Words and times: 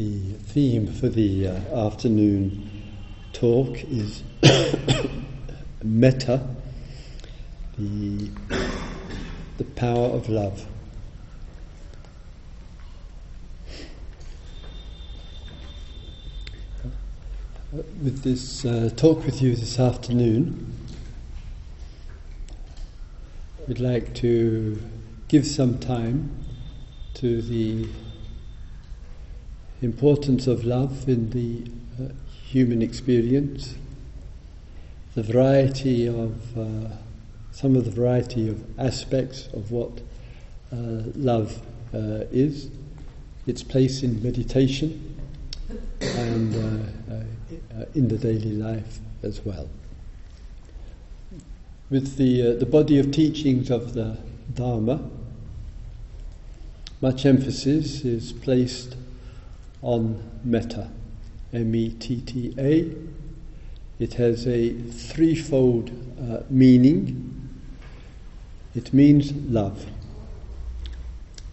The 0.00 0.32
theme 0.46 0.86
for 0.86 1.10
the 1.10 1.48
uh, 1.48 1.86
afternoon 1.86 2.70
talk 3.34 3.84
is 3.84 4.22
metta, 5.84 6.48
the, 7.76 8.30
the 9.58 9.64
power 9.76 10.06
of 10.06 10.30
love. 10.30 10.64
With 17.70 18.22
this 18.22 18.64
uh, 18.64 18.88
talk 18.96 19.26
with 19.26 19.42
you 19.42 19.54
this 19.54 19.78
afternoon, 19.78 20.72
we'd 23.68 23.80
like 23.80 24.14
to 24.14 24.82
give 25.28 25.46
some 25.46 25.78
time 25.78 26.34
to 27.16 27.42
the 27.42 27.86
importance 29.82 30.46
of 30.46 30.64
love 30.64 31.08
in 31.08 31.30
the 31.30 31.70
uh, 32.02 32.12
human 32.28 32.82
experience, 32.82 33.74
the 35.14 35.22
variety 35.22 36.06
of 36.06 36.58
uh, 36.58 36.90
some 37.52 37.76
of 37.76 37.84
the 37.84 37.90
variety 37.90 38.48
of 38.48 38.62
aspects 38.78 39.48
of 39.52 39.70
what 39.70 40.00
uh, 40.72 41.02
love 41.16 41.60
uh, 41.92 42.24
is, 42.30 42.70
its 43.46 43.62
place 43.62 44.02
in 44.02 44.22
meditation, 44.22 45.16
and 46.00 46.54
uh, 46.54 47.14
uh, 47.74 47.84
in 47.94 48.08
the 48.08 48.16
daily 48.16 48.52
life 48.52 48.98
as 49.22 49.44
well. 49.44 49.68
With 51.90 52.16
the 52.16 52.54
the 52.54 52.66
body 52.66 52.98
of 52.98 53.10
teachings 53.10 53.70
of 53.70 53.94
the 53.94 54.16
Dharma, 54.54 55.00
much 57.00 57.26
emphasis 57.26 58.04
is 58.04 58.32
placed 58.32 58.96
on 59.82 60.22
metta, 60.44 60.90
M 61.52 61.74
E 61.74 61.90
T 61.90 62.20
T 62.20 62.54
A. 62.58 62.90
It 63.98 64.14
has 64.14 64.46
a 64.46 64.72
threefold 64.72 65.90
uh, 66.20 66.42
meaning. 66.48 67.26
It 68.74 68.92
means 68.94 69.32
love, 69.32 69.84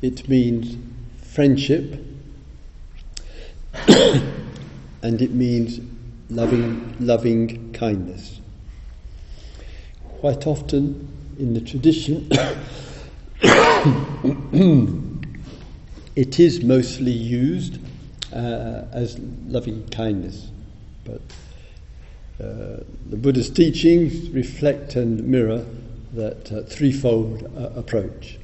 it 0.02 0.30
means 0.30 0.78
friendship, 1.24 2.00
and 3.88 5.22
it 5.22 5.32
means 5.32 5.80
loving, 6.30 6.96
loving 7.00 7.74
kindness. 7.74 8.40
Quite 10.20 10.46
often 10.46 11.08
in 11.40 11.54
the 11.56 11.62
tradition, 11.62 12.30
it 16.16 16.40
is 16.40 16.64
mostly 16.64 17.12
used 17.12 17.80
uh, 18.34 18.86
as 18.92 19.18
loving 19.48 19.88
kindness. 19.90 20.50
But 21.06 21.22
uh, 22.40 22.84
the 23.10 23.18
Buddha's 23.18 23.50
teachings 23.50 24.30
reflect 24.30 24.96
and 24.96 25.24
mirror 25.24 25.66
that 26.14 26.52
uh, 26.52 26.62
threefold 26.64 27.44
uh, 27.58 27.70
approach. 27.80 28.38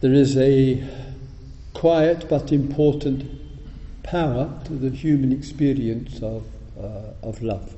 There 0.00 0.12
is 0.12 0.36
a 0.36 0.82
quiet 1.74 2.28
but 2.28 2.52
important 2.52 3.24
power 4.02 4.50
to 4.64 4.72
the 4.72 4.90
human 4.90 5.32
experience 5.32 6.22
of, 6.22 6.44
uh, 6.78 7.12
of 7.22 7.42
love. 7.42 7.74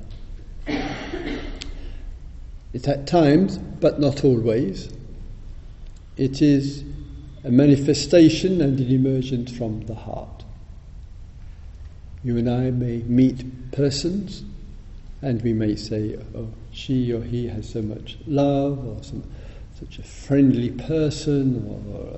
It 2.73 2.87
at 2.87 3.07
times, 3.07 3.57
but 3.57 3.99
not 3.99 4.23
always, 4.25 4.91
it 6.17 6.41
is 6.41 6.83
a 7.45 7.51
manifestation 7.51 8.59
and 8.59 8.79
an 8.79 8.91
emergence 8.91 9.55
from 9.55 9.85
the 9.85 9.93
heart. 9.93 10.43
You 12.23 12.37
and 12.37 12.49
I 12.49 12.71
may 12.71 13.03
meet 13.03 13.71
persons 13.71 14.43
and 15.21 15.41
we 15.43 15.53
may 15.53 15.75
say, 15.75 16.17
oh, 16.35 16.49
she 16.71 17.13
or 17.13 17.21
he 17.21 17.47
has 17.47 17.69
so 17.69 17.83
much 17.83 18.17
love 18.25 18.83
or 18.85 19.03
some, 19.03 19.23
such 19.79 19.99
a 19.99 20.03
friendly 20.03 20.71
person 20.71 21.67
or 21.69 22.17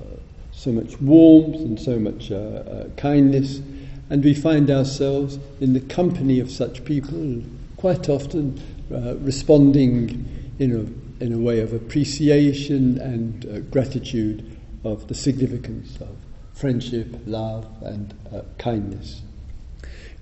so 0.50 0.72
much 0.72 0.98
warmth 0.98 1.56
and 1.56 1.78
so 1.78 1.98
much 1.98 2.32
uh, 2.32 2.36
uh, 2.36 2.88
kindness. 2.96 3.60
And 4.08 4.24
we 4.24 4.32
find 4.32 4.70
ourselves 4.70 5.38
in 5.60 5.74
the 5.74 5.80
company 5.80 6.40
of 6.40 6.50
such 6.50 6.82
people, 6.86 7.42
quite 7.76 8.08
often 8.08 8.58
uh, 8.90 9.16
responding 9.16 10.54
in 10.58 10.72
a, 10.72 11.22
in 11.22 11.34
a 11.34 11.38
way 11.38 11.60
of 11.60 11.74
appreciation 11.74 12.98
and 12.98 13.44
uh, 13.44 13.58
gratitude 13.70 14.57
of 14.84 15.08
the 15.08 15.14
significance 15.14 16.00
of 16.00 16.16
friendship, 16.52 17.14
love, 17.26 17.66
and 17.82 18.14
uh, 18.32 18.42
kindness. 18.58 19.22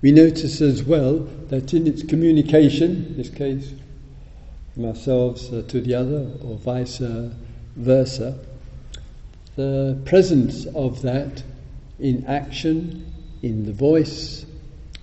We 0.01 0.11
notice 0.11 0.61
as 0.61 0.83
well 0.83 1.19
that 1.49 1.73
in 1.73 1.87
its 1.87 2.03
communication, 2.03 3.07
in 3.07 3.17
this 3.17 3.29
case, 3.29 3.73
from 4.73 4.85
ourselves 4.85 5.51
uh, 5.51 5.63
to 5.67 5.81
the 5.81 5.95
other, 5.95 6.31
or 6.43 6.57
vice 6.57 7.01
versa, 7.75 8.37
the 9.55 9.99
presence 10.05 10.67
of 10.67 11.01
that 11.01 11.43
in 11.99 12.23
action, 12.27 13.11
in 13.41 13.65
the 13.65 13.73
voice, 13.73 14.45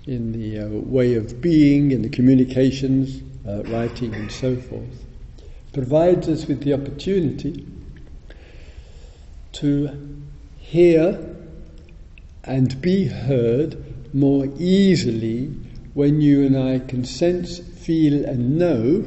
in 0.06 0.32
the 0.32 0.60
uh, 0.60 0.68
way 0.68 1.14
of 1.14 1.40
being, 1.40 1.90
in 1.90 2.02
the 2.02 2.08
communications, 2.08 3.22
uh, 3.48 3.64
writing, 3.64 4.14
and 4.14 4.30
so 4.30 4.56
forth, 4.56 5.04
provides 5.72 6.28
us 6.28 6.46
with 6.46 6.62
the 6.62 6.72
opportunity 6.72 7.66
to 9.54 10.20
hear 10.58 11.34
and 12.44 12.80
be 12.80 13.06
heard 13.06 14.14
more 14.14 14.46
easily 14.58 15.46
when 15.94 16.20
you 16.20 16.44
and 16.44 16.56
I 16.56 16.80
can 16.80 17.04
sense, 17.04 17.58
feel, 17.58 18.24
and 18.24 18.58
know 18.58 19.04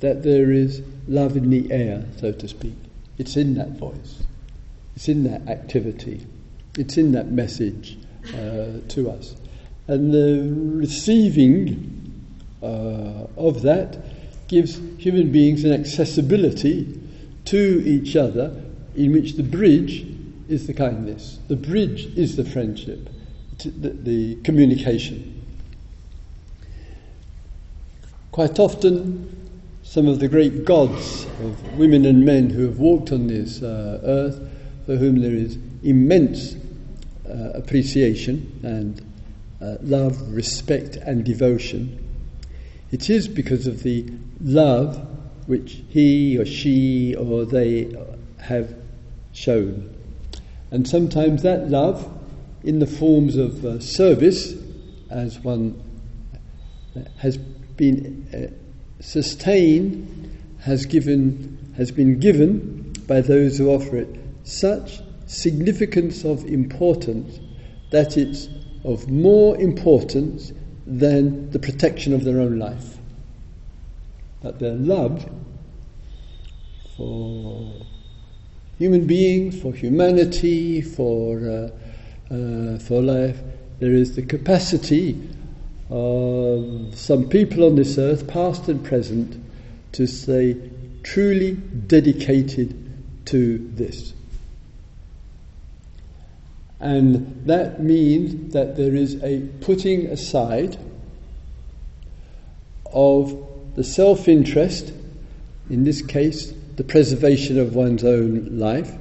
that 0.00 0.22
there 0.22 0.52
is 0.52 0.82
love 1.08 1.36
in 1.36 1.50
the 1.50 1.70
air, 1.72 2.04
so 2.18 2.32
to 2.32 2.48
speak. 2.48 2.74
It's 3.16 3.36
in 3.36 3.54
that 3.54 3.70
voice, 3.70 4.22
it's 4.94 5.08
in 5.08 5.24
that 5.24 5.48
activity, 5.48 6.26
it's 6.76 6.96
in 6.96 7.12
that 7.12 7.28
message 7.28 7.98
uh, 8.34 8.80
to 8.88 9.10
us. 9.10 9.34
And 9.86 10.12
the 10.12 10.52
receiving 10.76 12.24
uh, 12.62 13.26
of 13.36 13.62
that 13.62 13.98
gives 14.48 14.76
human 14.98 15.32
beings 15.32 15.64
an 15.64 15.72
accessibility 15.72 17.00
to 17.46 17.82
each 17.86 18.16
other 18.16 18.64
in 18.98 19.12
which 19.12 19.34
the 19.34 19.44
bridge 19.44 20.04
is 20.48 20.66
the 20.66 20.74
kindness, 20.74 21.38
the 21.46 21.56
bridge 21.56 22.06
is 22.16 22.34
the 22.34 22.44
friendship, 22.44 23.08
the, 23.58 24.36
communication. 24.42 25.40
Quite 28.32 28.58
often, 28.58 29.34
some 29.84 30.08
of 30.08 30.18
the 30.18 30.26
great 30.26 30.64
gods 30.64 31.24
of 31.44 31.78
women 31.78 32.04
and 32.04 32.24
men 32.24 32.50
who 32.50 32.66
have 32.66 32.80
walked 32.80 33.12
on 33.12 33.28
this 33.28 33.62
uh, 33.62 34.00
earth, 34.02 34.40
for 34.84 34.96
whom 34.96 35.20
there 35.20 35.32
is 35.32 35.56
immense 35.84 36.56
uh, 37.28 37.50
appreciation 37.54 38.60
and 38.64 39.00
uh, 39.62 39.76
love, 39.80 40.20
respect, 40.32 40.96
and 40.96 41.24
devotion, 41.24 42.04
it 42.90 43.10
is 43.10 43.28
because 43.28 43.68
of 43.68 43.84
the 43.84 44.10
love 44.40 45.06
which 45.46 45.82
he 45.88 46.36
or 46.36 46.44
she 46.44 47.14
or 47.14 47.44
they 47.44 47.94
have 48.40 48.74
shown. 49.38 49.94
And 50.70 50.86
sometimes 50.86 51.42
that 51.42 51.70
love, 51.70 52.06
in 52.64 52.80
the 52.80 52.86
forms 52.86 53.36
of 53.36 53.64
uh, 53.64 53.80
service, 53.80 54.54
as 55.10 55.38
one 55.38 55.80
has 57.18 57.38
been 57.38 58.26
uh, 58.34 59.02
sustained, 59.02 60.36
has 60.60 60.84
given, 60.86 61.72
has 61.76 61.90
been 61.90 62.18
given 62.18 62.92
by 63.06 63.20
those 63.20 63.58
who 63.58 63.70
offer 63.70 63.96
it 63.96 64.08
such 64.42 65.00
significance 65.26 66.24
of 66.24 66.44
importance 66.46 67.38
that 67.90 68.16
it's 68.16 68.48
of 68.84 69.08
more 69.08 69.56
importance 69.58 70.52
than 70.86 71.50
the 71.50 71.58
protection 71.58 72.12
of 72.12 72.24
their 72.24 72.40
own 72.40 72.58
life. 72.58 72.98
That 74.42 74.58
their 74.58 74.74
love 74.74 75.28
for 76.96 77.72
human 78.78 79.06
beings, 79.06 79.60
for 79.60 79.72
humanity, 79.72 80.80
for, 80.80 81.38
uh, 82.30 82.34
uh, 82.34 82.78
for 82.78 83.02
life. 83.02 83.38
There 83.80 83.92
is 83.92 84.14
the 84.16 84.22
capacity 84.22 85.20
of 85.90 86.96
some 86.96 87.28
people 87.28 87.64
on 87.64 87.76
this 87.76 87.98
earth, 87.98 88.28
past 88.28 88.68
and 88.68 88.84
present, 88.84 89.42
to 89.92 90.06
say, 90.06 90.56
truly 91.02 91.52
dedicated 91.52 93.26
to 93.26 93.58
this. 93.74 94.12
And 96.80 97.42
that 97.46 97.82
means 97.82 98.52
that 98.52 98.76
there 98.76 98.94
is 98.94 99.22
a 99.22 99.40
putting 99.60 100.06
aside 100.06 100.78
of 102.92 103.36
the 103.74 103.82
self 103.82 104.28
interest, 104.28 104.92
in 105.68 105.84
this 105.84 106.02
case, 106.02 106.52
the 106.78 106.84
preservation 106.84 107.58
of 107.58 107.74
one's 107.74 108.04
own 108.04 108.56
life, 108.56 108.92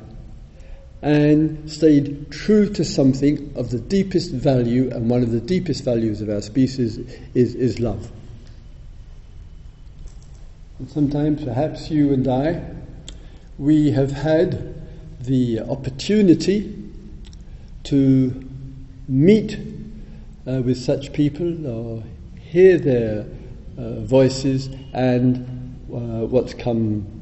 and 1.03 1.71
stayed 1.71 2.31
true 2.31 2.67
to 2.67 2.83
something 2.83 3.53
of 3.55 3.69
the 3.69 3.77
deepest 3.79 4.31
value, 4.31 4.89
and 4.91 5.07
one 5.11 5.21
of 5.21 5.29
the 5.29 5.39
deepest 5.39 5.85
values 5.85 6.19
of 6.19 6.27
our 6.27 6.41
species 6.41 6.97
is, 7.35 7.53
is 7.53 7.79
love. 7.79 8.11
And 10.79 10.89
sometimes, 10.89 11.43
perhaps 11.43 11.91
you 11.91 12.13
and 12.13 12.27
I, 12.27 12.63
we 13.59 13.91
have 13.91 14.11
had 14.11 14.73
the 15.19 15.59
opportunity 15.59 16.91
to 17.83 18.49
meet 19.07 19.53
uh, 20.47 20.63
with 20.63 20.77
such 20.77 21.13
people 21.13 21.67
or 21.67 22.03
hear 22.39 22.79
their 22.79 23.27
uh, 23.77 23.99
voices 23.99 24.67
and 24.93 25.77
uh, 25.93 26.25
what's 26.25 26.55
come 26.55 27.16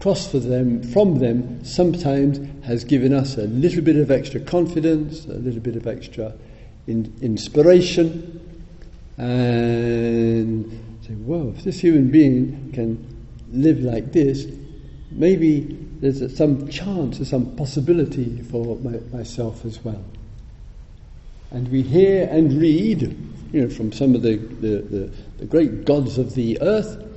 across 0.00 0.30
for 0.30 0.38
them 0.38 0.82
from 0.82 1.18
them 1.18 1.62
sometimes 1.62 2.40
has 2.64 2.84
given 2.84 3.12
us 3.12 3.36
a 3.36 3.42
little 3.42 3.82
bit 3.82 3.96
of 3.96 4.10
extra 4.10 4.40
confidence, 4.40 5.26
a 5.26 5.34
little 5.34 5.60
bit 5.60 5.76
of 5.76 5.86
extra 5.86 6.32
in, 6.86 7.14
inspiration, 7.20 8.40
and 9.18 10.64
say, 11.06 11.12
"Whoa! 11.12 11.52
If 11.54 11.64
this 11.64 11.80
human 11.80 12.10
being 12.10 12.70
can 12.72 12.96
live 13.52 13.80
like 13.80 14.10
this, 14.12 14.46
maybe 15.10 15.76
there's 16.00 16.34
some 16.34 16.66
chance 16.68 17.20
or 17.20 17.26
some 17.26 17.54
possibility 17.56 18.40
for 18.50 18.76
my, 18.76 19.00
myself 19.12 19.66
as 19.66 19.84
well." 19.84 20.02
And 21.50 21.68
we 21.68 21.82
hear 21.82 22.26
and 22.32 22.54
read, 22.54 23.02
you 23.52 23.60
know, 23.60 23.68
from 23.68 23.92
some 23.92 24.14
of 24.14 24.22
the, 24.22 24.36
the, 24.36 24.78
the, 24.78 25.10
the 25.40 25.44
great 25.44 25.84
gods 25.84 26.16
of 26.16 26.34
the 26.34 26.58
earth 26.62 27.09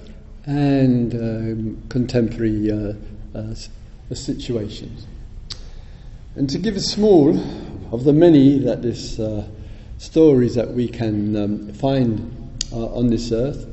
and 0.45 1.13
um, 1.13 1.84
contemporary 1.90 2.69
uh, 2.69 2.94
uh, 3.36 3.40
uh, 3.40 4.16
situations. 4.16 5.07
And 6.36 6.50
to 6.50 6.57
give 6.57 6.75
a 6.75 6.81
small 6.81 7.40
of 7.94 8.04
the 8.04 8.13
many 8.13 8.57
that 8.60 8.81
this 8.81 9.19
uh, 9.19 9.48
stories 9.98 10.56
that 10.56 10.72
we 10.74 10.88
can 10.88 11.36
um, 11.36 11.74
find 11.74 12.51
uh, 12.72 12.88
on 12.94 13.07
this 13.07 13.31
earth, 13.31 13.68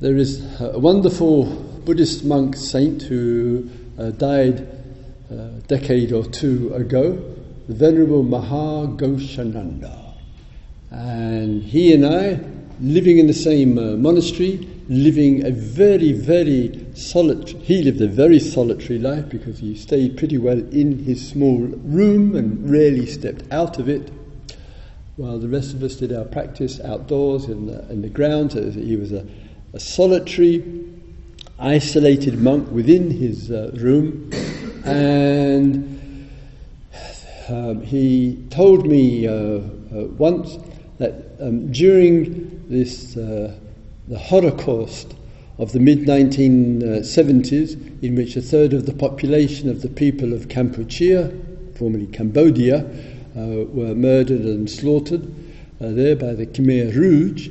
there 0.00 0.16
is 0.16 0.60
a 0.60 0.78
wonderful 0.78 1.44
Buddhist 1.84 2.24
monk 2.24 2.56
saint 2.56 3.02
who 3.02 3.68
uh, 3.98 4.10
died 4.10 4.66
a 5.30 5.34
decade 5.66 6.12
or 6.12 6.24
two 6.24 6.72
ago, 6.74 7.12
the 7.68 7.74
Venerable 7.74 8.22
Maha 8.22 8.86
Ghosananda. 8.86 10.14
And 10.90 11.62
he 11.62 11.92
and 11.92 12.06
I, 12.06 12.40
living 12.80 13.18
in 13.18 13.26
the 13.26 13.34
same 13.34 14.00
monastery, 14.00 14.68
living 14.88 15.46
a 15.46 15.50
very, 15.50 16.12
very 16.12 16.86
solitary, 16.94 17.58
he 17.60 17.82
lived 17.82 18.00
a 18.00 18.06
very 18.06 18.38
solitary 18.38 18.98
life 18.98 19.28
because 19.28 19.58
he 19.58 19.74
stayed 19.74 20.16
pretty 20.16 20.38
well 20.38 20.58
in 20.58 21.04
his 21.04 21.26
small 21.26 21.58
room 21.58 22.36
and 22.36 22.70
rarely 22.70 23.06
stepped 23.06 23.50
out 23.52 23.78
of 23.78 23.88
it, 23.88 24.12
while 25.16 25.38
the 25.38 25.48
rest 25.48 25.74
of 25.74 25.82
us 25.82 25.96
did 25.96 26.12
our 26.12 26.24
practice 26.24 26.80
outdoors 26.80 27.46
in 27.46 27.66
the, 27.66 27.88
in 27.90 28.02
the 28.02 28.08
ground. 28.08 28.52
So 28.52 28.70
he 28.70 28.96
was 28.96 29.12
a, 29.12 29.26
a 29.72 29.80
solitary, 29.80 30.62
isolated 31.58 32.38
monk 32.38 32.70
within 32.70 33.10
his 33.10 33.50
uh, 33.50 33.70
room, 33.74 34.30
and 34.84 35.90
um, 37.48 37.80
he 37.82 38.44
told 38.50 38.86
me 38.86 39.26
uh, 39.26 39.32
uh, 39.32 39.60
once 40.18 40.58
that 40.98 41.36
um, 41.40 41.70
during 41.72 42.64
this 42.68 43.16
uh, 43.16 43.54
the 44.08 44.18
Holocaust 44.18 45.14
of 45.58 45.72
the 45.72 45.80
mid 45.80 46.00
1970s, 46.00 48.02
in 48.02 48.16
which 48.16 48.36
a 48.36 48.42
third 48.42 48.72
of 48.72 48.86
the 48.86 48.92
population 48.92 49.70
of 49.70 49.82
the 49.82 49.88
people 49.88 50.32
of 50.32 50.48
Kampuchea, 50.48 51.76
formerly 51.76 52.06
Cambodia, 52.08 52.84
uh, 53.36 53.64
were 53.66 53.94
murdered 53.94 54.42
and 54.42 54.68
slaughtered 54.68 55.24
uh, 55.80 55.90
there 55.90 56.16
by 56.16 56.34
the 56.34 56.46
Khmer 56.46 56.94
Rouge, 56.94 57.48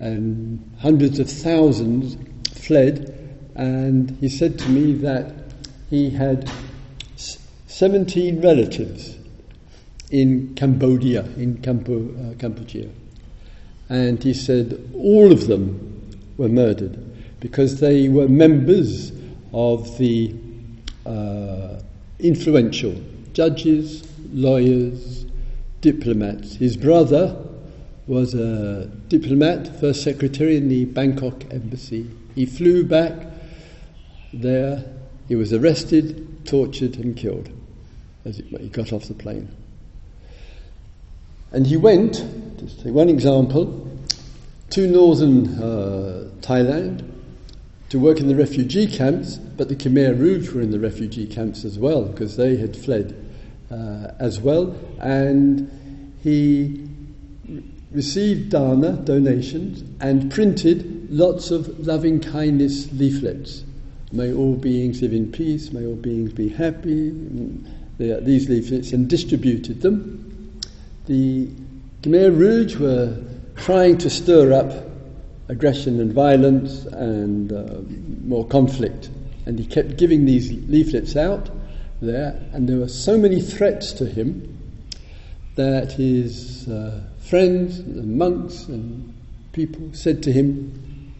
and 0.00 0.70
hundreds 0.80 1.18
of 1.18 1.30
thousands 1.30 2.16
fled. 2.52 3.18
And 3.54 4.10
he 4.20 4.28
said 4.28 4.58
to 4.60 4.68
me 4.68 4.94
that 4.94 5.32
he 5.88 6.10
had 6.10 6.50
17 7.66 8.40
relatives 8.40 9.16
in 10.10 10.54
Cambodia, 10.54 11.22
in 11.36 11.58
Campo, 11.62 11.98
uh, 11.98 12.34
Kampuchea. 12.34 12.90
And 13.88 14.22
he 14.22 14.34
said 14.34 14.90
all 14.94 15.30
of 15.30 15.46
them 15.46 15.91
were 16.36 16.48
murdered 16.48 16.98
because 17.40 17.80
they 17.80 18.08
were 18.08 18.28
members 18.28 19.12
of 19.52 19.98
the 19.98 20.34
uh, 21.04 21.80
influential 22.18 22.94
judges, 23.32 24.06
lawyers, 24.32 25.26
diplomats. 25.80 26.54
His 26.54 26.76
brother 26.76 27.36
was 28.06 28.34
a 28.34 28.86
diplomat, 29.08 29.80
first 29.80 30.02
secretary 30.02 30.56
in 30.56 30.68
the 30.68 30.84
Bangkok 30.86 31.44
embassy. 31.52 32.10
He 32.34 32.46
flew 32.46 32.84
back 32.84 33.12
there, 34.32 34.84
he 35.28 35.34
was 35.34 35.52
arrested, 35.52 36.46
tortured, 36.46 36.96
and 36.96 37.16
killed 37.16 37.50
as 38.24 38.36
he 38.36 38.68
got 38.68 38.92
off 38.92 39.06
the 39.06 39.14
plane. 39.14 39.48
And 41.52 41.66
he 41.66 41.76
went, 41.76 42.24
take 42.82 42.94
one 42.94 43.08
example, 43.08 43.91
to 44.72 44.86
northern 44.86 45.46
uh, 45.62 46.28
Thailand 46.40 47.06
to 47.90 47.98
work 47.98 48.20
in 48.20 48.28
the 48.28 48.34
refugee 48.34 48.86
camps, 48.86 49.36
but 49.36 49.68
the 49.68 49.76
Khmer 49.76 50.18
Rouge 50.18 50.50
were 50.50 50.62
in 50.62 50.70
the 50.70 50.80
refugee 50.80 51.26
camps 51.26 51.66
as 51.66 51.78
well 51.78 52.04
because 52.04 52.36
they 52.38 52.56
had 52.56 52.74
fled 52.74 53.14
uh, 53.70 54.12
as 54.18 54.40
well. 54.40 54.74
And 54.98 55.70
he 56.22 56.88
received 57.90 58.48
dana, 58.48 58.92
donations, 58.92 59.84
and 60.00 60.32
printed 60.32 61.10
lots 61.10 61.50
of 61.50 61.86
loving 61.86 62.20
kindness 62.20 62.90
leaflets. 62.92 63.64
May 64.10 64.32
all 64.32 64.56
beings 64.56 65.02
live 65.02 65.12
in 65.12 65.30
peace, 65.30 65.70
may 65.70 65.86
all 65.86 65.96
beings 65.96 66.32
be 66.32 66.48
happy. 66.48 67.10
these 67.98 68.48
leaflets 68.48 68.92
and 68.92 69.06
distributed 69.06 69.82
them. 69.82 70.60
The 71.06 71.50
Khmer 72.02 72.34
Rouge 72.34 72.76
were 72.76 73.18
trying 73.62 73.96
to 73.96 74.10
stir 74.10 74.52
up 74.52 74.72
aggression 75.48 76.00
and 76.00 76.12
violence 76.12 76.84
and 76.86 77.52
uh, 77.52 77.80
more 78.24 78.44
conflict. 78.46 79.08
And 79.46 79.56
he 79.56 79.64
kept 79.64 79.96
giving 79.96 80.24
these 80.24 80.50
leaflets 80.68 81.14
out 81.14 81.48
there, 82.00 82.40
and 82.52 82.68
there 82.68 82.78
were 82.78 82.88
so 82.88 83.16
many 83.16 83.40
threats 83.40 83.92
to 83.94 84.06
him 84.06 84.58
that 85.54 85.92
his 85.92 86.68
uh, 86.68 87.02
friends, 87.20 87.78
and 87.78 88.18
monks, 88.18 88.66
and 88.66 89.14
people 89.52 89.90
said 89.92 90.24
to 90.24 90.32
him, 90.32 91.14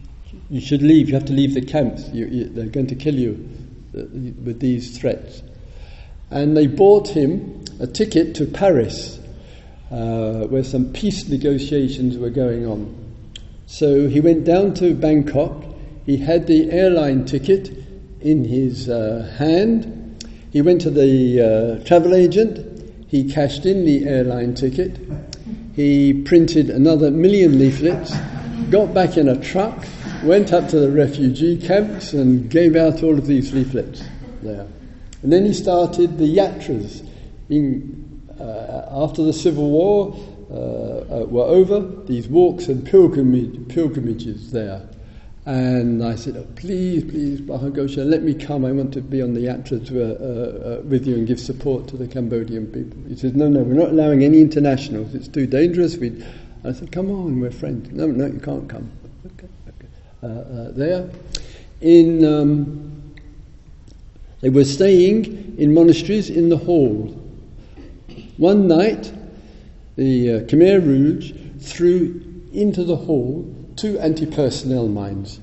You 0.49 0.59
should 0.59 0.81
leave, 0.81 1.07
you 1.07 1.15
have 1.15 1.25
to 1.25 1.33
leave 1.33 1.53
the 1.53 1.61
camps, 1.61 2.09
you, 2.09 2.25
you, 2.25 2.45
they're 2.49 2.65
going 2.65 2.87
to 2.87 2.95
kill 2.95 3.15
you 3.15 3.49
uh, 3.95 3.99
with 4.43 4.59
these 4.59 4.97
threats. 4.97 5.43
And 6.29 6.57
they 6.57 6.67
bought 6.67 7.07
him 7.07 7.63
a 7.79 7.87
ticket 7.87 8.35
to 8.35 8.45
Paris 8.45 9.19
uh, 9.93 10.47
where 10.47 10.63
some 10.63 10.91
peace 10.91 11.27
negotiations 11.29 12.17
were 12.17 12.31
going 12.31 12.65
on. 12.65 12.95
So 13.67 14.07
he 14.07 14.19
went 14.19 14.43
down 14.43 14.73
to 14.75 14.95
Bangkok. 14.95 15.63
He 16.05 16.17
had 16.17 16.47
the 16.47 16.71
airline 16.71 17.25
ticket 17.25 17.71
in 18.19 18.43
his 18.43 18.89
uh, 18.89 19.31
hand. 19.37 20.25
He 20.51 20.63
went 20.63 20.81
to 20.81 20.89
the 20.89 21.79
uh, 21.81 21.85
travel 21.85 22.15
agent. 22.15 22.59
He 23.07 23.31
cashed 23.31 23.67
in 23.67 23.85
the 23.85 24.07
airline 24.07 24.55
ticket. 24.55 24.99
He 25.75 26.23
printed 26.23 26.71
another 26.71 27.11
million 27.11 27.59
leaflets, 27.59 28.15
got 28.71 28.93
back 28.93 29.17
in 29.17 29.27
a 29.27 29.39
truck, 29.39 29.85
went 30.23 30.53
up 30.53 30.69
to 30.69 30.79
the 30.79 30.89
refugee 30.89 31.57
camps, 31.57 32.13
and 32.13 32.49
gave 32.49 32.75
out 32.75 33.03
all 33.03 33.17
of 33.17 33.27
these 33.27 33.53
leaflets 33.53 34.03
there. 34.41 34.65
And 35.21 35.31
then 35.31 35.45
he 35.45 35.53
started 35.53 36.17
the 36.17 36.37
yatras 36.37 37.07
in 37.49 38.02
after 38.43 39.23
the 39.23 39.33
Civil 39.33 39.69
War 39.69 40.15
uh, 40.53 40.55
uh, 40.55 41.25
were 41.25 41.43
over, 41.43 41.79
these 42.05 42.27
walks 42.27 42.67
and 42.67 42.85
pilgrimage, 42.85 43.67
pilgrimages 43.69 44.51
there. 44.51 44.87
And 45.45 46.03
I 46.03 46.15
said, 46.15 46.37
oh, 46.37 46.47
please, 46.55 47.03
please, 47.03 47.41
Mahagosha, 47.41 48.05
let 48.05 48.23
me 48.23 48.33
come. 48.33 48.63
I 48.63 48.71
want 48.71 48.93
to 48.93 49.01
be 49.01 49.21
on 49.21 49.33
the 49.33 49.41
yatra 49.41 49.81
uh, 49.91 50.77
uh, 50.77 50.81
with 50.83 51.07
you 51.07 51.15
and 51.15 51.27
give 51.27 51.39
support 51.39 51.87
to 51.87 51.97
the 51.97 52.07
Cambodian 52.07 52.67
people. 52.67 52.97
He 53.09 53.15
said, 53.15 53.35
no, 53.35 53.49
no, 53.49 53.61
we're 53.61 53.73
not 53.73 53.89
allowing 53.89 54.23
any 54.23 54.39
internationals. 54.39 55.15
It's 55.15 55.27
too 55.27 55.47
dangerous. 55.47 55.97
we 55.97 56.23
I 56.63 56.71
said, 56.71 56.91
come 56.91 57.09
on, 57.09 57.39
we're 57.41 57.51
friends. 57.51 57.91
No, 57.91 58.07
no, 58.07 58.27
you 58.27 58.39
can't 58.39 58.69
come. 58.69 58.89
Okay, 59.25 59.47
okay. 59.67 59.87
Uh, 60.21 60.71
there. 60.71 61.09
In, 61.81 62.23
um, 62.23 63.13
they 64.41 64.49
were 64.49 64.65
staying 64.65 65.57
in 65.57 65.73
monasteries 65.73 66.29
in 66.29 66.49
the 66.49 66.57
hall 66.57 67.19
one 68.37 68.67
night, 68.67 69.13
the 69.95 70.31
uh, 70.31 70.39
Khmer 70.41 70.85
Rouge 70.85 71.33
threw 71.59 72.21
into 72.51 72.83
the 72.83 72.95
hall 72.95 73.53
two 73.75 73.99
anti 73.99 74.25
personnel 74.25 74.87
mines, 74.87 75.39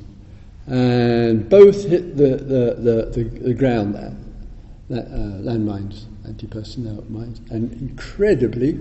and 0.66 1.48
both 1.48 1.88
hit 1.88 2.16
the, 2.16 2.36
the, 2.36 2.74
the, 2.74 3.10
the, 3.12 3.24
the 3.24 3.54
ground 3.54 3.94
there, 3.94 4.14
uh, 4.90 5.42
landmines. 5.42 6.04
anti-personnel 6.26 7.04
mines, 7.08 7.40
and 7.50 7.72
incredibly, 7.72 8.78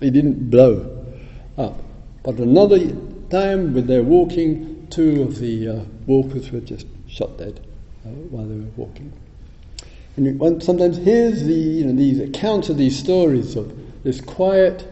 they 0.00 0.10
didn't 0.10 0.50
blow 0.50 1.04
up. 1.56 1.78
But 2.22 2.36
another 2.36 2.78
time, 3.30 3.74
when 3.74 3.86
they're 3.86 4.02
walking, 4.02 4.86
two 4.90 5.22
of 5.22 5.38
the 5.38 5.68
uh, 5.68 5.80
walkers 6.06 6.50
were 6.50 6.60
just 6.60 6.86
shot 7.08 7.38
dead 7.38 7.60
uh, 8.04 8.08
while 8.08 8.44
they 8.44 8.56
were 8.56 8.72
walking. 8.76 9.12
And 10.20 10.38
one 10.38 10.60
sometimes 10.60 10.98
hears 10.98 11.44
the, 11.44 11.54
you 11.54 11.86
know, 11.86 11.94
these 11.94 12.20
accounts 12.20 12.68
of 12.68 12.76
these 12.76 12.98
stories 12.98 13.56
of 13.56 13.72
this 14.04 14.20
quiet 14.20 14.86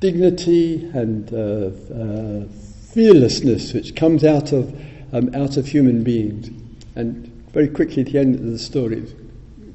dignity 0.00 0.84
and 0.92 1.32
uh, 1.32 1.70
uh, 1.94 2.44
fearlessness 2.92 3.72
which 3.72 3.96
comes 3.96 4.24
out 4.24 4.52
of, 4.52 4.78
um, 5.14 5.34
out 5.34 5.56
of 5.56 5.66
human 5.66 6.04
beings. 6.04 6.50
And 6.94 7.26
very 7.54 7.68
quickly 7.68 8.02
at 8.02 8.12
the 8.12 8.18
end 8.18 8.34
of 8.34 8.42
the 8.42 8.58
story, 8.58 9.00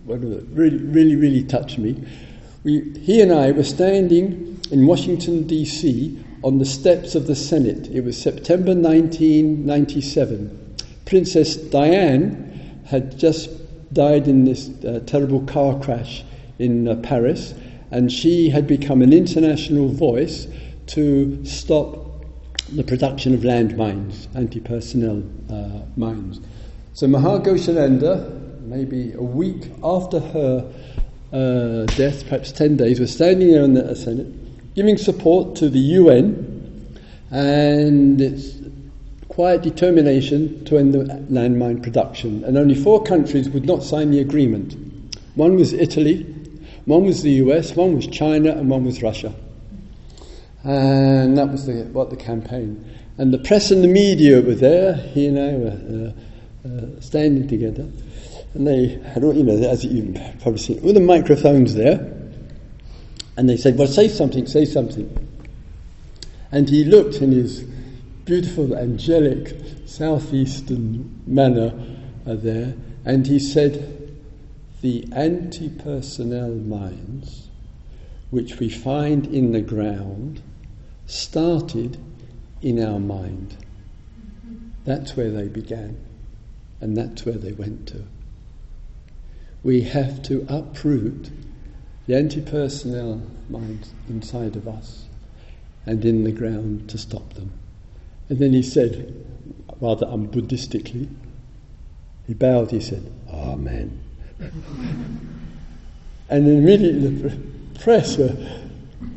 one 0.05 0.23
of 0.23 0.29
the 0.29 0.41
really, 0.53 0.77
really, 0.77 1.15
really 1.15 1.43
touched 1.43 1.79
me. 1.79 2.05
We, 2.63 2.91
he 2.99 3.21
and 3.21 3.33
I 3.33 3.53
were 3.53 3.63
standing 3.63 4.61
in 4.69 4.85
Washington, 4.85 5.47
D.C., 5.47 6.23
on 6.43 6.59
the 6.59 6.65
steps 6.65 7.15
of 7.15 7.25
the 7.25 7.35
Senate. 7.35 7.87
It 7.87 8.01
was 8.01 8.21
September 8.21 8.75
1997. 8.75 10.75
Princess 11.05 11.55
Diana 11.55 12.37
had 12.85 13.17
just 13.17 13.49
died 13.93 14.27
in 14.27 14.45
this 14.45 14.69
uh, 14.83 15.01
terrible 15.05 15.41
car 15.45 15.79
crash 15.79 16.23
in 16.59 16.87
uh, 16.87 16.95
Paris, 16.97 17.53
and 17.91 18.11
she 18.11 18.49
had 18.49 18.67
become 18.67 19.01
an 19.01 19.13
international 19.13 19.87
voice 19.87 20.47
to 20.87 21.43
stop 21.45 21.99
the 22.71 22.83
production 22.83 23.33
of 23.33 23.41
landmines, 23.41 24.27
anti 24.35 24.59
personnel 24.59 25.23
uh, 25.49 25.81
mines. 25.95 26.39
So 26.93 27.07
Maha 27.07 27.39
Ghosananda, 27.39 28.61
maybe 28.61 29.13
a 29.13 29.21
week 29.21 29.71
after 29.83 30.19
her 30.19 30.73
uh, 31.31 31.85
death, 31.95 32.23
perhaps 32.23 32.51
10 32.51 32.77
days, 32.77 32.99
was 32.99 33.13
standing 33.13 33.51
there 33.51 33.63
in 33.63 33.73
the 33.73 33.95
Senate 33.95 34.27
giving 34.75 34.97
support 34.97 35.55
to 35.55 35.69
the 35.69 35.79
UN 35.79 36.99
and 37.29 38.19
its 38.19 38.55
quiet 39.27 39.61
determination 39.61 40.63
to 40.65 40.77
end 40.77 40.93
the 40.93 40.99
landmine 41.31 41.81
production. 41.81 42.43
And 42.43 42.57
only 42.57 42.75
four 42.75 43.03
countries 43.03 43.49
would 43.49 43.65
not 43.65 43.83
sign 43.83 44.11
the 44.11 44.19
agreement. 44.19 44.75
One 45.35 45.55
was 45.55 45.73
Italy, 45.73 46.23
one 46.85 47.05
was 47.05 47.23
the 47.23 47.31
US, 47.31 47.75
one 47.75 47.95
was 47.95 48.07
China, 48.07 48.51
and 48.51 48.69
one 48.69 48.85
was 48.85 49.01
Russia. 49.01 49.33
And 50.63 51.37
that 51.37 51.49
was 51.49 51.65
the, 51.65 51.83
what 51.91 52.09
the 52.09 52.15
campaign. 52.15 52.83
And 53.17 53.33
the 53.33 53.37
press 53.37 53.71
and 53.71 53.83
the 53.83 53.87
media 53.87 54.41
were 54.41 54.55
there. 54.55 54.95
He 54.95 55.27
and 55.27 55.39
I 55.39 55.53
were 55.53 56.13
uh, 56.65 56.67
uh, 56.67 57.01
standing 57.01 57.47
together, 57.47 57.87
and 58.53 58.67
they 58.67 58.87
had, 58.87 59.23
you 59.23 59.43
know, 59.43 59.69
as 59.69 59.83
you've 59.83 60.15
probably 60.41 60.59
seen, 60.59 60.79
all 60.83 60.93
the 60.93 60.99
microphones 60.99 61.75
there, 61.75 62.11
and 63.37 63.49
they 63.49 63.57
said, 63.57 63.77
"Well, 63.77 63.87
say 63.87 64.07
something, 64.07 64.47
say 64.47 64.65
something." 64.65 65.29
And 66.51 66.69
he 66.69 66.85
looked 66.85 67.15
in 67.15 67.31
his 67.31 67.65
beautiful, 68.25 68.75
angelic, 68.75 69.55
southeastern 69.85 71.21
manner 71.25 71.73
uh, 72.25 72.35
there, 72.35 72.75
and 73.05 73.27
he 73.27 73.39
said, 73.39 74.17
"The 74.81 75.07
anti-personnel 75.13 76.51
mines, 76.51 77.49
which 78.29 78.59
we 78.59 78.69
find 78.69 79.25
in 79.27 79.51
the 79.51 79.61
ground, 79.61 80.41
started 81.05 81.97
in 82.61 82.83
our 82.83 82.99
mind. 82.99 83.57
That's 84.85 85.15
where 85.15 85.31
they 85.31 85.47
began." 85.47 85.97
and 86.83 86.97
that's 86.97 87.25
where 87.25 87.37
they 87.37 87.53
went 87.53 87.87
to. 87.87 88.03
We 89.63 89.83
have 89.83 90.21
to 90.23 90.45
uproot 90.49 91.31
the 92.05 92.17
anti 92.17 92.41
personnel 92.41 93.21
minds 93.49 93.93
inside 94.09 94.57
of 94.57 94.67
us 94.67 95.05
and 95.85 96.03
in 96.03 96.25
the 96.25 96.33
ground 96.33 96.89
to 96.89 96.97
stop 96.97 97.35
them. 97.35 97.53
And 98.33 98.41
then 98.41 98.53
he 98.53 98.63
said, 98.63 99.13
rather 99.79 100.07
un-Buddhistically, 100.07 101.07
he 102.25 102.33
bowed, 102.33 102.71
he 102.71 102.79
said, 102.79 103.05
Amen. 103.29 104.01
and 104.39 106.47
then 106.47 106.47
immediately 106.47 107.09
the 107.09 107.37
press 107.79 108.17
were, 108.17 108.35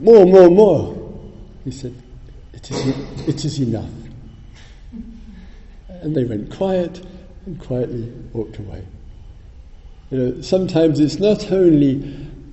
more, 0.00 0.26
more, 0.26 0.50
more. 0.50 1.18
He 1.64 1.70
said, 1.70 1.94
it 2.52 2.70
is, 2.70 3.26
it 3.26 3.44
is 3.46 3.58
enough. 3.58 3.88
And 5.88 6.14
they 6.14 6.24
went 6.24 6.54
quiet 6.54 7.02
and 7.46 7.58
quietly 7.58 8.12
walked 8.34 8.58
away. 8.58 8.84
You 10.10 10.18
know, 10.18 10.40
sometimes 10.42 11.00
it's 11.00 11.18
not 11.18 11.50
only 11.50 11.94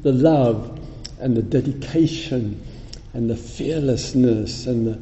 the 0.01 0.13
love 0.13 0.79
and 1.19 1.35
the 1.35 1.43
dedication 1.43 2.65
and 3.13 3.29
the 3.29 3.35
fearlessness 3.35 4.65
and 4.65 4.87
the, 4.87 5.01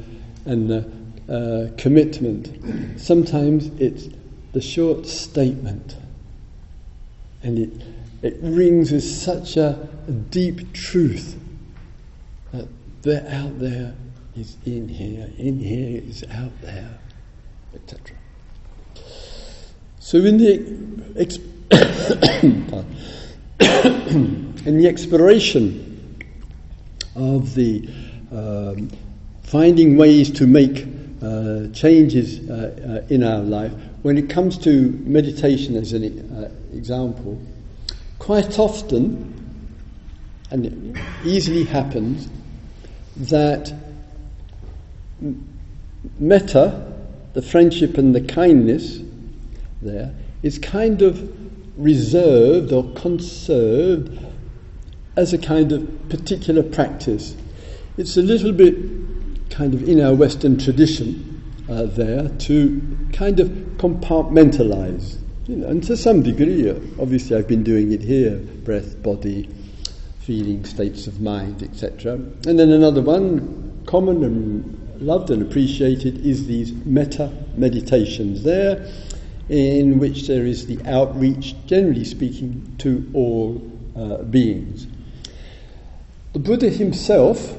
and 0.50 0.68
the 0.68 1.01
uh, 1.32 1.68
commitment. 1.78 3.00
Sometimes 3.00 3.68
it's 3.80 4.10
the 4.52 4.62
short 4.62 5.08
statement. 5.08 5.96
And 7.42 7.58
it, 7.58 7.70
it 8.22 8.38
rings 8.42 8.92
with 8.92 9.04
such 9.04 9.56
a, 9.56 9.88
a 10.08 10.12
deep 10.12 10.74
truth 10.74 11.40
that 12.52 12.68
there 13.02 13.26
out 13.32 13.60
there 13.60 13.96
is 14.36 14.58
in 14.66 14.90
here, 14.90 15.32
in 15.38 15.60
here 15.60 16.02
is 16.04 16.26
out 16.32 16.52
there, 16.62 17.00
etc. 17.74 18.16
So 20.00 20.18
in 20.18 20.38
the 20.38 21.20
ex- 21.20 21.38
in 24.66 24.78
the 24.78 24.88
exploration 24.88 26.18
of 27.16 27.56
the 27.56 27.88
um, 28.32 28.90
finding 29.44 29.96
ways 29.98 30.30
to 30.32 30.46
make 30.46 30.86
uh, 31.22 31.68
changes 31.74 32.50
uh, 32.50 33.04
uh, 33.04 33.14
in 33.14 33.24
our 33.24 33.42
life, 33.42 33.72
when 34.02 34.18
it 34.18 34.30
comes 34.30 34.58
to 34.58 34.90
meditation 35.06 35.76
as 35.76 35.94
an 35.94 36.04
uh, 36.36 36.52
example, 36.76 37.40
quite 38.20 38.58
often, 38.58 39.34
and 40.50 40.66
it 40.66 41.04
easily 41.24 41.64
happens, 41.64 42.30
that 43.16 43.72
metta, 46.20 46.92
the 47.34 47.42
friendship 47.42 47.98
and 47.98 48.16
the 48.16 48.22
kindness, 48.22 49.00
there 49.82 50.14
is 50.44 50.58
kind 50.58 51.02
of 51.02 51.32
reserved 51.78 52.72
or 52.72 52.92
conserved 52.94 54.20
as 55.16 55.34
a 55.34 55.38
kind 55.38 55.72
of 55.72 56.10
particular 56.10 56.64
practice. 56.64 57.36
It's 57.98 58.18
a 58.18 58.22
little 58.22 58.52
bit 58.52 59.01
kind 59.52 59.74
of 59.74 59.88
in 59.88 60.02
our 60.02 60.16
Western 60.16 60.58
tradition 60.58 61.42
uh, 61.70 61.84
there 61.84 62.30
to 62.30 62.98
kind 63.14 63.40
of 63.40 63.48
compartmentalize. 63.78 65.18
You 65.48 65.58
know, 65.58 65.68
and 65.68 65.84
to 65.84 65.98
some 65.98 66.24
degree, 66.24 66.70
uh, 66.70 66.76
obviously, 67.00 67.36
I've 67.36 67.48
been 67.48 67.64
doing 67.64 67.92
it 67.92 68.02
here 68.02 68.38
breath, 68.38 69.02
body, 69.04 69.50
feeling, 70.20 70.66
states 70.66 71.08
of 71.08 71.22
mind, 71.22 71.64
etc. 71.64 72.14
And 72.14 72.60
then 72.60 72.72
another 72.72 73.02
one, 73.02 73.84
common 73.86 74.24
and 74.24 75.02
loved 75.02 75.30
and 75.30 75.42
appreciated, 75.42 76.26
is 76.26 76.48
these 76.48 76.72
metta 76.86 77.32
meditations 77.56 78.44
There, 78.44 78.88
in 79.50 80.00
which 80.00 80.28
there 80.28 80.46
is 80.46 80.68
the 80.68 80.80
outreach, 80.90 81.56
generally 81.66 82.06
speaking, 82.06 82.76
to 82.80 83.10
all 83.14 83.62
uh, 83.96 84.24
beings. 84.24 84.88
The 86.34 86.40
Buddha 86.40 86.70
himself 86.70 87.58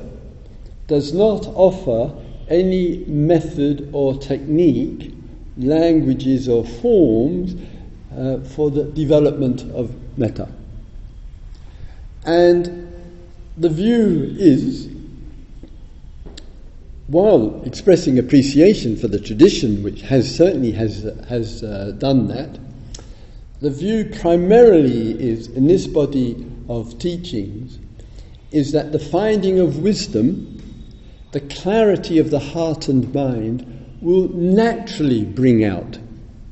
does 0.86 1.12
not 1.12 1.46
offer 1.46 2.12
any 2.48 3.04
method 3.06 3.88
or 3.92 4.18
technique, 4.18 5.14
languages 5.56 6.48
or 6.48 6.64
forms 6.64 7.54
uh, 8.16 8.40
for 8.40 8.70
the 8.70 8.84
development 8.84 9.62
of 9.72 9.94
metta. 10.18 10.48
And 12.24 12.92
the 13.56 13.68
view 13.68 14.34
is 14.38 14.88
while 17.12 17.62
expressing 17.64 18.18
appreciation 18.18 18.96
for 18.96 19.06
the 19.06 19.20
tradition, 19.20 19.82
which 19.82 20.00
has 20.02 20.34
certainly 20.34 20.72
has 20.72 21.02
has 21.28 21.62
uh, 21.62 21.92
done 21.98 22.28
that, 22.28 22.58
the 23.60 23.70
view 23.70 24.10
primarily 24.20 25.10
is 25.22 25.48
in 25.48 25.66
this 25.66 25.86
body 25.86 26.46
of 26.68 26.98
teachings 26.98 27.78
is 28.50 28.72
that 28.72 28.92
the 28.92 28.98
finding 28.98 29.58
of 29.58 29.78
wisdom, 29.78 30.51
the 31.32 31.40
clarity 31.40 32.18
of 32.18 32.30
the 32.30 32.38
heart 32.38 32.88
and 32.88 33.12
mind, 33.12 33.66
will 34.00 34.28
naturally 34.28 35.24
bring 35.24 35.64
out 35.64 35.98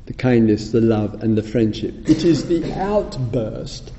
the 0.07 0.13
kindness, 0.13 0.71
the 0.71 0.81
love, 0.81 1.21
and 1.21 1.37
the 1.37 1.43
friendship. 1.43 1.93
It 2.09 2.23
is 2.23 2.47
the 2.47 2.73
outburst 2.79 3.91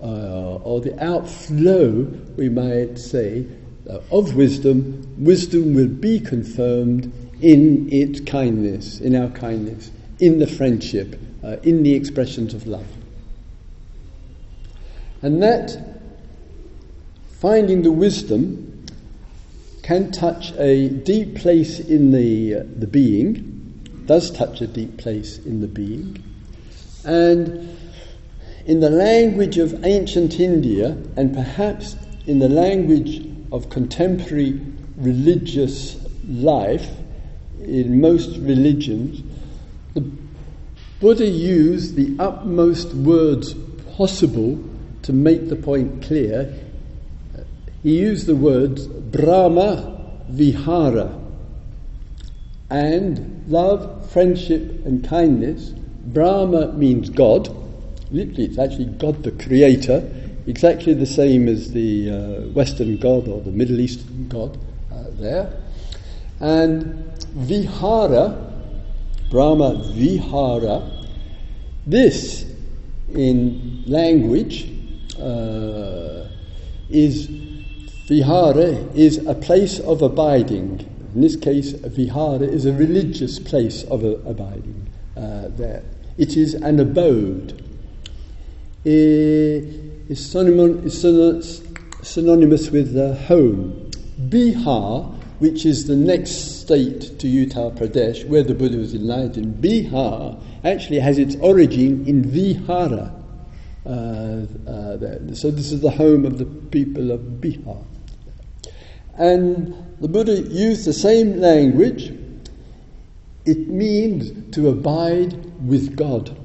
uh, 0.00 0.56
or 0.56 0.80
the 0.80 1.02
outflow, 1.02 2.02
we 2.36 2.48
might 2.48 2.98
say, 2.98 3.46
uh, 3.88 4.00
of 4.10 4.34
wisdom, 4.34 5.06
wisdom 5.18 5.74
will 5.74 5.88
be 5.88 6.20
confirmed 6.20 7.12
in 7.40 7.90
its 7.92 8.20
kindness, 8.20 9.00
in 9.00 9.14
our 9.14 9.30
kindness, 9.30 9.90
in 10.18 10.38
the 10.38 10.46
friendship, 10.46 11.18
uh, 11.42 11.56
in 11.62 11.82
the 11.82 11.94
expressions 11.94 12.52
of 12.52 12.66
love. 12.66 12.86
And 15.22 15.42
that 15.42 15.78
finding 17.40 17.82
the 17.82 17.92
wisdom 17.92 18.65
can 19.86 20.10
touch 20.10 20.52
a 20.58 20.88
deep 20.88 21.36
place 21.36 21.78
in 21.78 22.10
the, 22.10 22.56
uh, 22.56 22.64
the 22.76 22.88
being, 22.88 24.02
does 24.06 24.32
touch 24.32 24.60
a 24.60 24.66
deep 24.66 24.96
place 24.96 25.38
in 25.46 25.60
the 25.60 25.68
being. 25.68 26.20
And 27.04 27.78
in 28.66 28.80
the 28.80 28.90
language 28.90 29.58
of 29.58 29.84
ancient 29.84 30.40
India, 30.40 30.98
and 31.16 31.32
perhaps 31.32 31.94
in 32.26 32.40
the 32.40 32.48
language 32.48 33.24
of 33.52 33.70
contemporary 33.70 34.60
religious 34.96 35.96
life, 36.26 36.90
in 37.60 38.00
most 38.00 38.38
religions, 38.38 39.22
the 39.94 40.00
Buddha 40.98 41.28
used 41.28 41.94
the 41.94 42.16
utmost 42.20 42.92
words 42.92 43.54
possible 43.96 44.58
to 45.02 45.12
make 45.12 45.48
the 45.48 45.54
point 45.54 46.02
clear. 46.02 46.52
He 47.86 48.00
used 48.00 48.26
the 48.26 48.34
words 48.34 48.88
Brahma 48.88 50.24
Vihara 50.28 51.20
and 52.68 53.44
love, 53.46 54.10
friendship, 54.10 54.84
and 54.84 55.08
kindness. 55.08 55.68
Brahma 56.06 56.72
means 56.72 57.10
God. 57.10 57.48
Literally, 58.10 58.46
it's 58.46 58.58
actually 58.58 58.86
God 58.86 59.22
the 59.22 59.30
Creator, 59.30 60.02
exactly 60.48 60.94
the 60.94 61.06
same 61.06 61.46
as 61.46 61.70
the 61.70 62.10
uh, 62.10 62.40
Western 62.48 62.96
God 62.96 63.28
or 63.28 63.40
the 63.40 63.52
Middle 63.52 63.78
Eastern 63.78 64.26
God 64.26 64.58
uh, 64.90 65.04
there. 65.12 65.52
And 66.40 67.14
Vihara, 67.36 68.52
Brahma 69.30 69.92
Vihara, 69.92 70.90
this 71.86 72.52
in 73.14 73.84
language 73.86 74.72
uh, 75.20 76.26
is 76.90 77.45
Vihara 78.06 78.70
is 78.94 79.18
a 79.26 79.34
place 79.34 79.80
of 79.80 80.00
abiding. 80.00 80.88
In 81.14 81.20
this 81.20 81.34
case, 81.34 81.72
Vihara 81.72 82.46
is 82.46 82.64
a 82.64 82.72
religious 82.72 83.38
place 83.40 83.82
of 83.84 84.04
abiding 84.04 84.86
uh, 85.16 85.48
there. 85.48 85.82
It 86.16 86.36
is 86.36 86.54
an 86.54 86.78
abode. 86.78 87.62
It 88.84 89.64
is 90.08 90.24
synonymous, 90.24 91.02
with 92.70 92.96
uh, 92.96 93.14
home. 93.26 93.90
Bihar 94.20 95.16
which 95.38 95.66
is 95.66 95.86
the 95.86 95.96
next 95.96 96.60
state 96.62 97.18
to 97.18 97.26
Uttar 97.26 97.76
Pradesh, 97.76 98.26
where 98.26 98.42
the 98.42 98.54
Buddha 98.54 98.78
was 98.78 98.94
enlightened, 98.94 99.62
Bihar 99.62 100.40
actually 100.64 101.00
has 101.00 101.18
its 101.18 101.36
origin 101.36 102.06
in 102.06 102.24
Vihara. 102.24 103.12
Uh, 103.84 104.46
uh, 104.68 105.34
so 105.34 105.50
this 105.50 105.72
is 105.72 105.80
the 105.82 105.90
home 105.90 106.24
of 106.24 106.38
the 106.38 106.46
people 106.46 107.10
of 107.10 107.20
Bihar. 107.20 107.84
And 109.16 109.96
the 110.00 110.08
Buddha 110.08 110.40
used 110.42 110.84
the 110.84 110.92
same 110.92 111.40
language. 111.40 112.12
It 113.44 113.68
means 113.68 114.54
to 114.54 114.68
abide 114.68 115.32
with 115.66 115.96
God, 115.96 116.36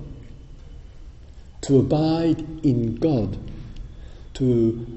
to 1.62 1.80
abide 1.80 2.40
in 2.66 2.96
God, 2.96 3.38
to 4.36 4.88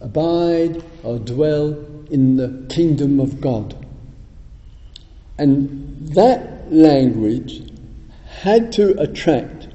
abide 0.00 0.82
or 1.02 1.18
dwell 1.18 1.84
in 2.10 2.36
the 2.36 2.66
kingdom 2.68 3.20
of 3.20 3.40
God. 3.40 3.76
And 5.38 6.08
that 6.14 6.72
language 6.72 7.62
had 8.26 8.72
to 8.72 9.00
attract 9.00 9.68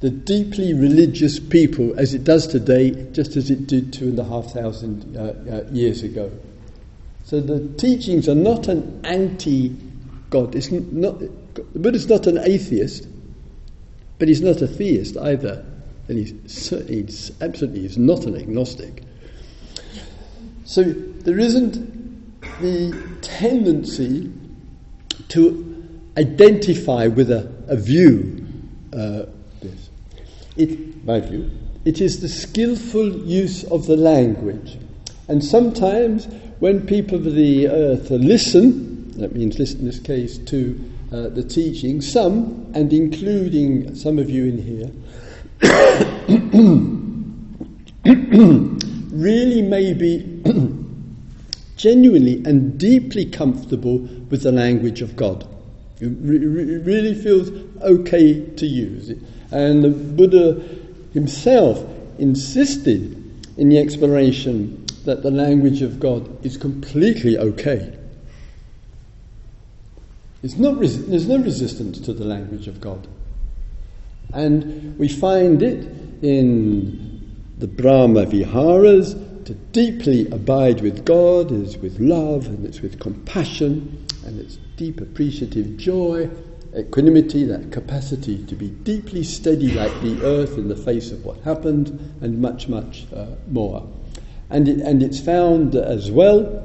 the 0.00 0.10
deeply 0.10 0.74
religious 0.74 1.40
people 1.40 1.98
as 1.98 2.14
it 2.14 2.24
does 2.24 2.46
today, 2.46 3.10
just 3.12 3.36
as 3.36 3.50
it 3.50 3.66
did 3.66 3.92
two 3.92 4.08
and 4.08 4.18
a 4.18 4.24
half 4.24 4.52
thousand 4.52 5.16
uh, 5.16 5.20
uh, 5.50 5.64
years 5.72 6.02
ago. 6.02 6.30
So 7.26 7.40
the 7.40 7.58
teachings 7.76 8.28
are 8.28 8.36
not 8.36 8.68
an 8.68 9.00
anti 9.04 9.70
God. 10.30 10.54
It's 10.54 10.70
not, 10.70 11.18
the 11.18 11.28
Buddha's 11.74 12.08
not 12.08 12.28
an 12.28 12.38
atheist, 12.38 13.08
but 14.20 14.28
he's 14.28 14.40
not 14.40 14.62
a 14.62 14.68
theist 14.68 15.16
either. 15.16 15.66
And 16.06 16.18
he's 16.18 16.34
certainly, 16.46 17.02
he's 17.02 17.32
absolutely, 17.40 17.80
he's 17.80 17.98
not 17.98 18.26
an 18.26 18.36
agnostic. 18.36 19.02
So 20.64 20.84
there 20.84 21.40
isn't 21.40 22.40
the 22.60 23.18
tendency 23.22 24.32
to 25.30 26.00
identify 26.16 27.08
with 27.08 27.32
a, 27.32 27.52
a 27.66 27.74
view. 27.74 28.46
Uh, 28.92 29.24
this. 29.60 29.90
It, 30.56 31.04
my 31.04 31.18
view, 31.18 31.50
it 31.84 32.00
is 32.00 32.20
the 32.20 32.28
skillful 32.28 33.26
use 33.26 33.64
of 33.64 33.86
the 33.86 33.96
language. 33.96 34.78
And 35.26 35.44
sometimes 35.44 36.28
when 36.58 36.86
people 36.86 37.18
of 37.18 37.34
the 37.34 37.68
earth 37.68 38.10
listen, 38.10 39.10
that 39.18 39.34
means 39.34 39.58
listen 39.58 39.80
in 39.80 39.86
this 39.86 39.98
case 39.98 40.38
to 40.38 40.78
uh, 41.12 41.28
the 41.28 41.42
teaching, 41.42 42.00
some, 42.00 42.70
and 42.74 42.92
including 42.92 43.94
some 43.94 44.18
of 44.18 44.30
you 44.30 44.46
in 44.46 44.58
here, 44.58 44.90
really 49.12 49.62
may 49.62 49.92
be 49.92 50.42
genuinely 51.76 52.42
and 52.44 52.78
deeply 52.78 53.24
comfortable 53.24 53.98
with 53.98 54.42
the 54.42 54.52
language 54.52 55.02
of 55.02 55.16
God. 55.16 55.46
It 56.00 56.06
really 56.06 57.14
feels 57.14 57.50
okay 57.82 58.44
to 58.56 58.66
use 58.66 59.10
it. 59.10 59.18
And 59.50 59.84
the 59.84 59.90
Buddha 59.90 60.62
himself 61.14 61.84
insisted 62.18 63.22
in 63.56 63.68
the 63.68 63.78
exploration 63.78 64.85
that 65.06 65.22
the 65.22 65.30
language 65.30 65.82
of 65.82 65.98
God 65.98 66.44
is 66.44 66.56
completely 66.56 67.38
okay. 67.38 67.96
Not 70.58 70.78
res- 70.78 71.06
there's 71.06 71.26
no 71.26 71.38
resistance 71.38 71.98
to 72.00 72.12
the 72.12 72.24
language 72.24 72.68
of 72.68 72.80
God. 72.80 73.08
And 74.32 74.96
we 74.98 75.08
find 75.08 75.62
it 75.62 75.88
in 76.22 77.16
the 77.58 77.66
Brahma 77.66 78.26
Viharas, 78.26 79.14
to 79.46 79.54
deeply 79.54 80.28
abide 80.30 80.80
with 80.80 81.04
God 81.04 81.52
is 81.52 81.78
with 81.78 82.00
love 82.00 82.46
and 82.46 82.66
it's 82.66 82.80
with 82.80 82.98
compassion 82.98 84.04
and 84.24 84.40
it's 84.40 84.56
deep 84.76 85.00
appreciative 85.00 85.76
joy, 85.76 86.28
equanimity, 86.76 87.44
that 87.44 87.70
capacity 87.70 88.44
to 88.46 88.56
be 88.56 88.68
deeply 88.68 89.22
steady 89.22 89.72
like 89.72 89.92
the 90.00 90.20
earth 90.24 90.58
in 90.58 90.68
the 90.68 90.76
face 90.76 91.12
of 91.12 91.24
what 91.24 91.38
happened, 91.42 91.88
and 92.20 92.40
much, 92.40 92.68
much 92.68 93.06
uh, 93.14 93.26
more. 93.48 93.88
And, 94.50 94.68
it, 94.68 94.80
and 94.80 95.02
it's 95.02 95.20
found 95.20 95.74
as 95.74 96.10
well 96.10 96.64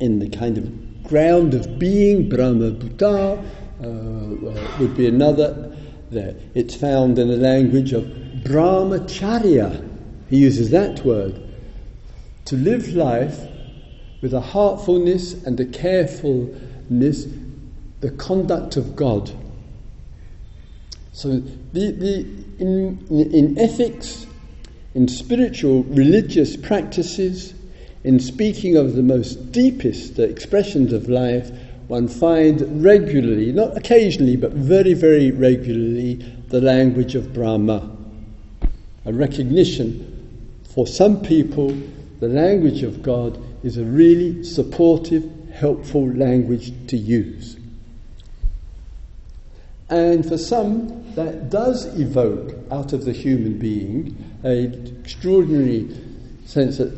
in 0.00 0.18
the 0.18 0.28
kind 0.28 0.58
of 0.58 1.02
ground 1.04 1.54
of 1.54 1.78
being, 1.78 2.28
Brahma 2.28 2.72
bhuta 2.72 3.38
uh, 3.82 3.86
uh, 3.86 4.78
would 4.78 4.96
be 4.96 5.06
another 5.06 5.76
there. 6.10 6.34
It's 6.54 6.74
found 6.74 7.18
in 7.18 7.28
the 7.28 7.36
language 7.36 7.92
of 7.92 8.04
brahmacharya. 8.44 9.88
He 10.28 10.38
uses 10.38 10.70
that 10.70 11.04
word. 11.04 11.40
To 12.46 12.56
live 12.56 12.88
life 12.88 13.38
with 14.20 14.34
a 14.34 14.40
heartfulness 14.40 15.34
and 15.44 15.58
a 15.60 15.64
carefulness, 15.66 17.26
the 18.00 18.10
conduct 18.12 18.76
of 18.76 18.96
God. 18.96 19.30
So, 21.12 21.40
the, 21.72 21.90
the, 21.90 22.20
in, 22.58 23.06
in 23.10 23.58
ethics, 23.58 24.26
in 24.94 25.08
spiritual 25.08 25.84
religious 25.84 26.56
practices, 26.56 27.54
in 28.04 28.18
speaking 28.20 28.76
of 28.76 28.94
the 28.94 29.02
most 29.02 29.52
deepest 29.52 30.18
expressions 30.18 30.92
of 30.92 31.08
life, 31.08 31.50
one 31.88 32.08
finds 32.08 32.62
regularly, 32.64 33.52
not 33.52 33.76
occasionally, 33.76 34.36
but 34.36 34.52
very, 34.52 34.94
very 34.94 35.30
regularly, 35.30 36.14
the 36.48 36.60
language 36.60 37.14
of 37.14 37.32
Brahma. 37.32 37.90
A 39.04 39.12
recognition 39.12 40.12
for 40.74 40.86
some 40.86 41.22
people, 41.22 41.76
the 42.20 42.28
language 42.28 42.82
of 42.82 43.02
God 43.02 43.38
is 43.62 43.76
a 43.76 43.84
really 43.84 44.42
supportive, 44.42 45.30
helpful 45.52 46.10
language 46.12 46.72
to 46.88 46.96
use. 46.96 47.56
And 49.90 50.26
for 50.26 50.38
some, 50.38 51.14
that 51.14 51.50
does 51.50 51.84
evoke 52.00 52.54
out 52.70 52.94
of 52.94 53.04
the 53.04 53.12
human 53.12 53.58
being 53.58 54.31
an 54.42 55.00
extraordinary 55.04 55.88
sense 56.44 56.78
that 56.78 56.92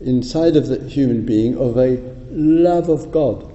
inside 0.00 0.56
of 0.56 0.68
the 0.68 0.82
human 0.88 1.24
being 1.24 1.56
of 1.56 1.76
a 1.76 1.96
love 2.30 2.88
of 2.88 3.12
God, 3.12 3.52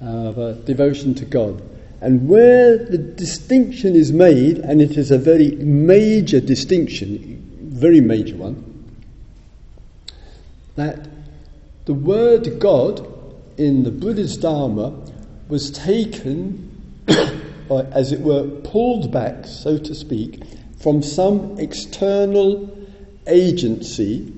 of 0.00 0.38
a 0.38 0.54
devotion 0.54 1.14
to 1.14 1.24
God. 1.24 1.62
And 2.00 2.28
where 2.28 2.78
the 2.78 2.98
distinction 2.98 3.94
is 3.94 4.12
made, 4.12 4.58
and 4.58 4.82
it 4.82 4.96
is 4.96 5.10
a 5.10 5.18
very 5.18 5.52
major 5.52 6.40
distinction, 6.40 7.40
very 7.60 8.00
major 8.00 8.36
one, 8.36 8.68
that 10.74 11.08
the 11.84 11.94
word 11.94 12.58
God 12.58 13.06
in 13.56 13.84
the 13.84 13.90
Buddhist 13.90 14.40
Dharma 14.40 14.98
was 15.48 15.70
taken, 15.70 17.04
or 17.68 17.86
as 17.92 18.10
it 18.10 18.20
were, 18.20 18.48
pulled 18.64 19.12
back, 19.12 19.46
so 19.46 19.78
to 19.78 19.94
speak, 19.94 20.42
from 20.82 21.00
some 21.00 21.58
external 21.58 22.68
agency 23.28 24.32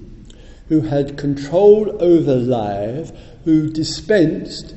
who 0.68 0.82
had 0.82 1.16
control 1.16 2.02
over 2.02 2.36
life, 2.36 3.12
who 3.44 3.70
dispensed 3.70 4.74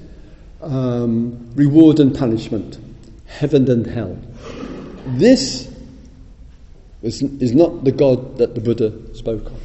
um, 0.62 1.53
reward 1.56 1.99
and 1.99 2.17
punishment, 2.17 2.77
heaven 3.25 3.69
and 3.69 3.86
hell. 3.86 4.17
This 5.08 5.69
is, 7.01 7.21
is 7.21 7.53
not 7.53 7.84
the 7.84 7.91
God 7.91 8.38
that 8.38 8.56
the 8.56 8.62
Buddha 8.62 9.15
spoke 9.15 9.47
of. 9.47 9.62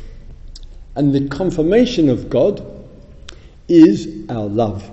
And 0.97 1.15
the 1.15 1.29
confirmation 1.29 2.09
of 2.09 2.29
God 2.29 2.65
is 3.69 4.29
our 4.29 4.47
love. 4.47 4.89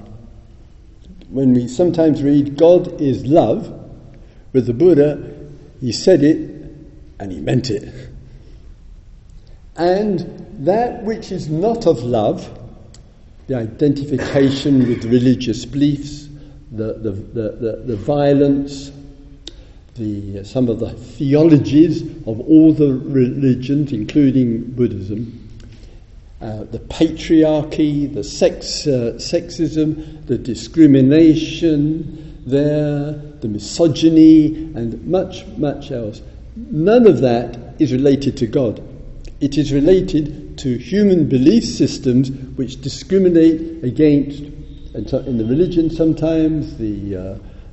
When 1.30 1.54
we 1.54 1.67
sometimes 1.67 2.22
read 2.24 2.56
God 2.56 3.02
is 3.02 3.26
love, 3.26 3.76
with 4.54 4.65
the 4.65 4.74
Buddha, 4.74 5.36
he 5.80 5.91
said 5.91 6.24
it 6.24 6.59
and 7.20 7.32
he 7.32 7.40
meant 7.40 7.70
it. 7.70 7.94
And 9.76 10.66
that 10.66 11.04
which 11.04 11.32
is 11.32 11.50
not 11.50 11.88
of 11.88 12.04
love, 12.04 12.58
the 13.48 13.56
identification 13.56 14.88
with 14.88 15.06
religious 15.06 15.66
beliefs, 15.66 16.28
the, 16.72 16.94
the, 16.94 17.12
the, 17.12 17.52
the, 17.52 17.84
the 17.86 17.96
violence, 17.96 18.92
the, 19.96 20.44
some 20.44 20.70
of 20.70 20.80
the 20.80 20.92
theologies 20.92 22.04
of 22.28 22.40
all 22.40 22.74
the 22.74 22.94
religions, 22.94 23.92
including 23.92 24.64
Buddhism, 24.72 25.48
uh, 26.42 26.64
the 26.66 26.80
patriarchy, 26.80 28.14
the 28.14 28.24
sex, 28.24 28.88
uh, 28.88 29.14
sexism, 29.18 30.26
the 30.28 30.38
discrimination 30.38 32.44
there, 32.46 33.12
the 33.12 33.48
misogyny, 33.48 34.56
and 34.76 35.06
much, 35.06 35.46
much 35.58 35.92
else. 35.92 36.22
None 36.60 37.08
of 37.08 37.22
that 37.22 37.58
is 37.80 37.93
related 37.93 38.36
to 38.38 38.48
God. 38.48 38.82
It 39.39 39.58
is 39.58 39.72
related 39.72 40.58
to 40.60 40.78
human 40.78 41.30
belief 41.30 41.63
systems 41.63 42.30
which 42.30 42.82
discriminate 42.82 43.84
against, 43.84 44.41
and 44.93 45.13
in 45.26 45.38
the 45.38 45.45
religion 45.45 45.89
sometimes, 45.89 46.76
the, 46.78 47.15
uh, 47.15 47.22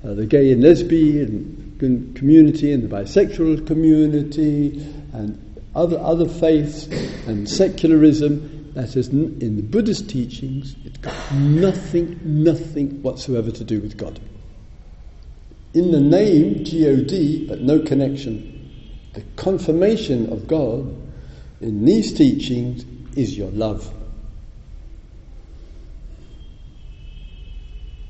uh, 0.07 0.15
the 0.15 0.25
gay 0.25 0.53
and 0.53 0.63
lesbian 0.63 2.15
community 2.15 2.73
and 2.73 2.85
the 2.85 2.89
bisexual 2.89 3.67
community 3.67 4.79
and 5.13 5.43
other, 5.75 5.99
other 5.99 6.29
faiths 6.29 6.87
and 7.27 7.49
secularism. 7.49 8.73
That 8.75 8.95
is, 8.95 9.09
in 9.09 9.57
the 9.57 9.63
Buddhist 9.63 10.09
teachings, 10.09 10.77
it's 10.85 10.99
got 10.99 11.35
nothing, 11.35 12.21
nothing 12.23 13.03
whatsoever 13.03 13.51
to 13.51 13.65
do 13.65 13.81
with 13.81 13.97
God. 13.97 14.21
In 15.75 15.91
the 15.91 16.01
name, 16.01 16.63
God, 16.63 17.47
but 17.49 17.61
no 17.63 17.81
connection. 17.81 18.56
The 19.17 19.23
confirmation 19.37 20.31
of 20.31 20.47
God 20.47 20.95
in 21.63 21.87
these 21.87 22.13
teachings 22.13 22.85
is 23.17 23.39
your 23.39 23.51
love. 23.51 23.91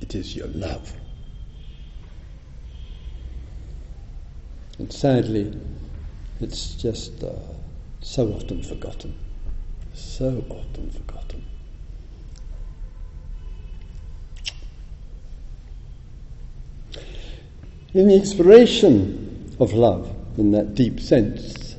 It 0.00 0.16
is 0.16 0.34
your 0.34 0.48
love. 0.48 0.92
And 4.80 4.92
sadly, 4.92 5.56
it's 6.40 6.74
just 6.74 7.22
uh, 7.22 7.30
so 8.00 8.32
often 8.32 8.64
forgotten. 8.64 9.14
So 9.94 10.44
often 10.50 10.90
forgotten. 10.90 11.44
In 17.94 18.08
the 18.08 18.16
exploration 18.16 19.54
of 19.60 19.72
love, 19.72 20.15
in 20.38 20.52
that 20.52 20.74
deep 20.74 21.00
sense, 21.00 21.76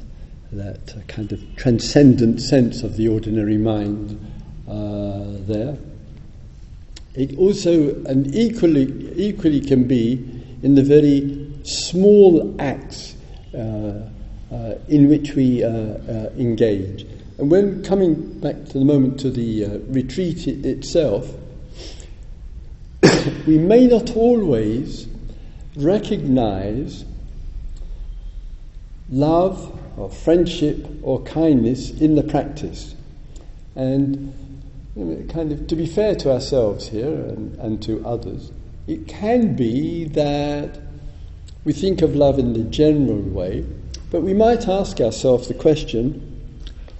that 0.52 1.04
kind 1.08 1.32
of 1.32 1.42
transcendent 1.56 2.42
sense 2.42 2.84
of 2.84 2.98
the 2.98 3.08
ordinary 3.08 3.58
mind 3.58 4.20
uh, 4.68 5.26
there. 5.48 5.78
It 7.16 7.38
also, 7.38 7.96
and 8.06 8.34
equally, 8.36 9.14
equally 9.16 9.60
can 9.60 9.88
be 9.88 10.14
in 10.62 10.76
the 10.76 10.84
very 10.84 11.52
small 11.64 12.56
acts 12.60 13.16
uh, 13.54 14.10
uh, 14.52 14.76
in 14.88 15.10
which 15.10 15.34
we 15.34 15.64
uh, 15.64 15.70
uh, 15.70 16.30
engage. 16.38 17.06
And 17.38 17.52
when 17.52 17.84
coming 17.84 18.40
back 18.40 18.66
to 18.68 18.80
the 18.80 18.86
moment 18.86 19.20
to 19.22 19.30
the 19.30 19.82
retreat 19.90 20.48
itself, 20.48 21.30
we 23.48 23.58
may 23.58 23.88
not 23.88 24.16
always 24.16 25.08
recognize 25.76 27.06
love 29.10 29.78
or 29.98 30.10
friendship 30.10 30.86
or 31.02 31.22
kindness 31.24 31.92
in 31.92 32.16
the 32.16 32.24
practice. 32.24 32.96
And 33.76 34.34
kind 35.30 35.52
of 35.52 35.68
to 35.68 35.76
be 35.76 35.86
fair 35.86 36.16
to 36.16 36.32
ourselves 36.32 36.88
here 36.90 37.14
and, 37.14 37.56
and 37.60 37.82
to 37.84 38.06
others, 38.06 38.52
it 38.88 39.08
can 39.08 39.56
be 39.56 40.06
that 40.06 40.80
we 41.64 41.74
think 41.74 42.02
of 42.02 42.16
love 42.16 42.40
in 42.40 42.54
the 42.54 42.64
general 42.64 43.22
way, 43.22 43.66
but 44.10 44.22
we 44.22 44.34
might 44.34 44.68
ask 44.68 45.02
ourselves 45.02 45.48
the 45.48 45.54
question 45.54 46.24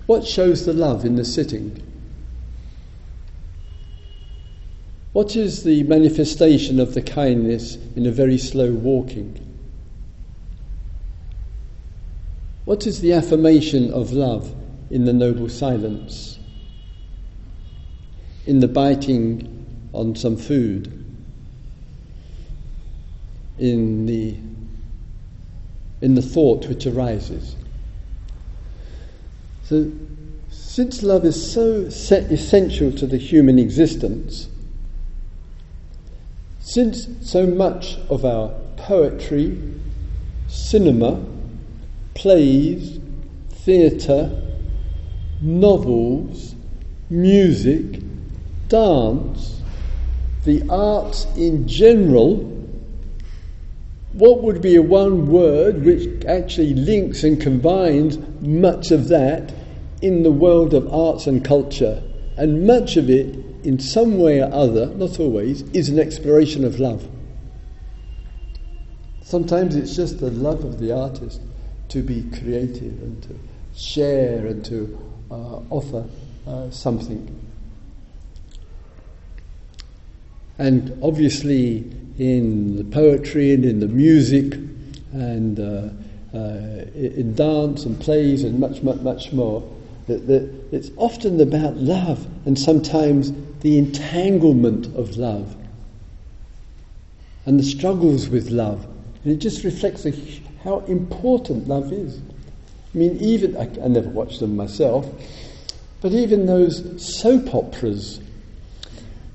what 0.06 0.26
shows 0.26 0.66
the 0.66 0.74
love 0.74 1.04
in 1.04 1.16
the 1.16 1.26
sitting? 1.26 1.84
What 5.12 5.36
is 5.36 5.64
the 5.64 5.84
manifestation 5.84 6.80
of 6.80 6.94
the 6.94 7.02
kindness 7.02 7.78
in 7.96 8.06
a 8.06 8.12
very 8.12 8.38
slow 8.38 8.72
walking? 8.72 9.47
What 12.68 12.86
is 12.86 13.00
the 13.00 13.14
affirmation 13.14 13.94
of 13.94 14.12
love 14.12 14.54
in 14.90 15.06
the 15.06 15.14
noble 15.14 15.48
silence? 15.48 16.38
In 18.46 18.60
the 18.60 18.68
biting 18.68 19.90
on 19.94 20.18
some 20.18 20.36
food? 20.36 20.92
In 23.58 24.06
the, 24.06 24.36
in 26.02 26.16
the 26.16 26.22
thought 26.22 26.68
which 26.68 26.86
arises? 26.86 27.56
So, 29.64 29.90
since 30.50 31.04
love 31.04 31.24
is 31.24 31.54
so 31.54 31.84
essential 31.86 32.92
to 32.92 33.08
the 33.08 33.18
human 33.18 33.60
existence, 33.60 34.50
since 36.60 37.08
so 37.22 37.48
much 37.48 37.96
of 38.10 38.26
our 38.26 38.54
poetry, 38.76 39.58
cinema, 40.50 41.37
plays, 42.18 43.00
theatre, 43.50 44.42
novels, 45.40 46.56
music, 47.12 48.02
dance, 48.70 49.62
the 50.44 50.68
arts 50.68 51.28
in 51.36 51.68
general, 51.68 52.38
what 54.14 54.42
would 54.42 54.64
be 54.64 54.76
a 54.76 54.82
one 54.82 55.28
word 55.28 55.84
which 55.84 56.26
actually 56.26 56.74
links 56.74 57.24
and 57.24 57.40
combines 57.40 58.18
much 58.42 58.90
of 58.90 59.10
that 59.10 59.54
in 60.02 60.24
the 60.24 60.32
world 60.32 60.74
of 60.74 60.92
arts 60.92 61.28
and 61.28 61.46
culture? 61.46 62.02
And 62.36 62.66
much 62.66 62.98
of 62.98 63.12
it, 63.12 63.36
in 63.64 63.78
some 63.78 64.18
way 64.18 64.42
or 64.42 64.52
other, 64.52 64.88
not 64.88 65.20
always, 65.20 65.62
is 65.70 65.90
an 65.90 66.00
exploration 66.00 66.66
of 66.66 66.80
love. 66.80 67.08
Sometimes 69.22 69.76
it's 69.76 69.96
just 69.96 70.20
the 70.20 70.32
love 70.32 70.64
of 70.64 70.80
the 70.80 70.92
artist 70.96 71.42
to 71.90 72.02
be 72.02 72.24
creative 72.40 73.02
and 73.02 73.24
to 73.24 73.40
share 73.76 74.48
and 74.48 74.64
to 74.66 74.98
uh, 75.32 75.60
offer 75.70 76.06
uh, 76.48 76.70
something. 76.72 77.34
And 80.58 80.98
obviously, 81.04 81.86
in 82.18 82.78
the 82.78 82.84
poetry 82.84 83.54
and 83.54 83.64
in 83.64 83.80
the 83.80 83.88
music 83.88 84.54
and 85.14 85.60
uh, 85.60 85.90
uh 86.34 86.86
in 86.96 87.34
dance 87.36 87.86
and 87.86 88.00
plays 88.00 88.44
and 88.44 88.60
much, 88.60 88.82
much, 88.82 88.98
much 89.02 89.32
more, 89.32 89.64
that, 90.08 90.26
that 90.28 90.50
it's 90.72 90.90
often 90.98 91.40
about 91.40 91.78
love 91.78 92.26
and 92.46 92.58
sometimes 92.58 93.32
the 93.62 93.78
entanglement 93.78 94.88
of 94.96 95.18
love 95.18 95.56
and 97.46 97.60
the 97.60 97.64
struggles 97.64 98.28
with 98.28 98.50
love. 98.50 98.86
And 99.24 99.34
it 99.34 99.38
just 99.38 99.64
reflects 99.64 100.06
a 100.06 100.12
how 100.68 100.80
important 100.80 101.66
love 101.70 101.94
is. 101.94 102.20
I 102.94 102.98
mean, 102.98 103.18
even, 103.22 103.56
I, 103.56 103.70
I 103.82 103.88
never 103.88 104.10
watched 104.10 104.42
them 104.42 104.58
myself, 104.58 105.10
but 106.02 106.12
even 106.12 106.46
those 106.46 106.84
soap 107.02 107.56
operas, 107.56 108.20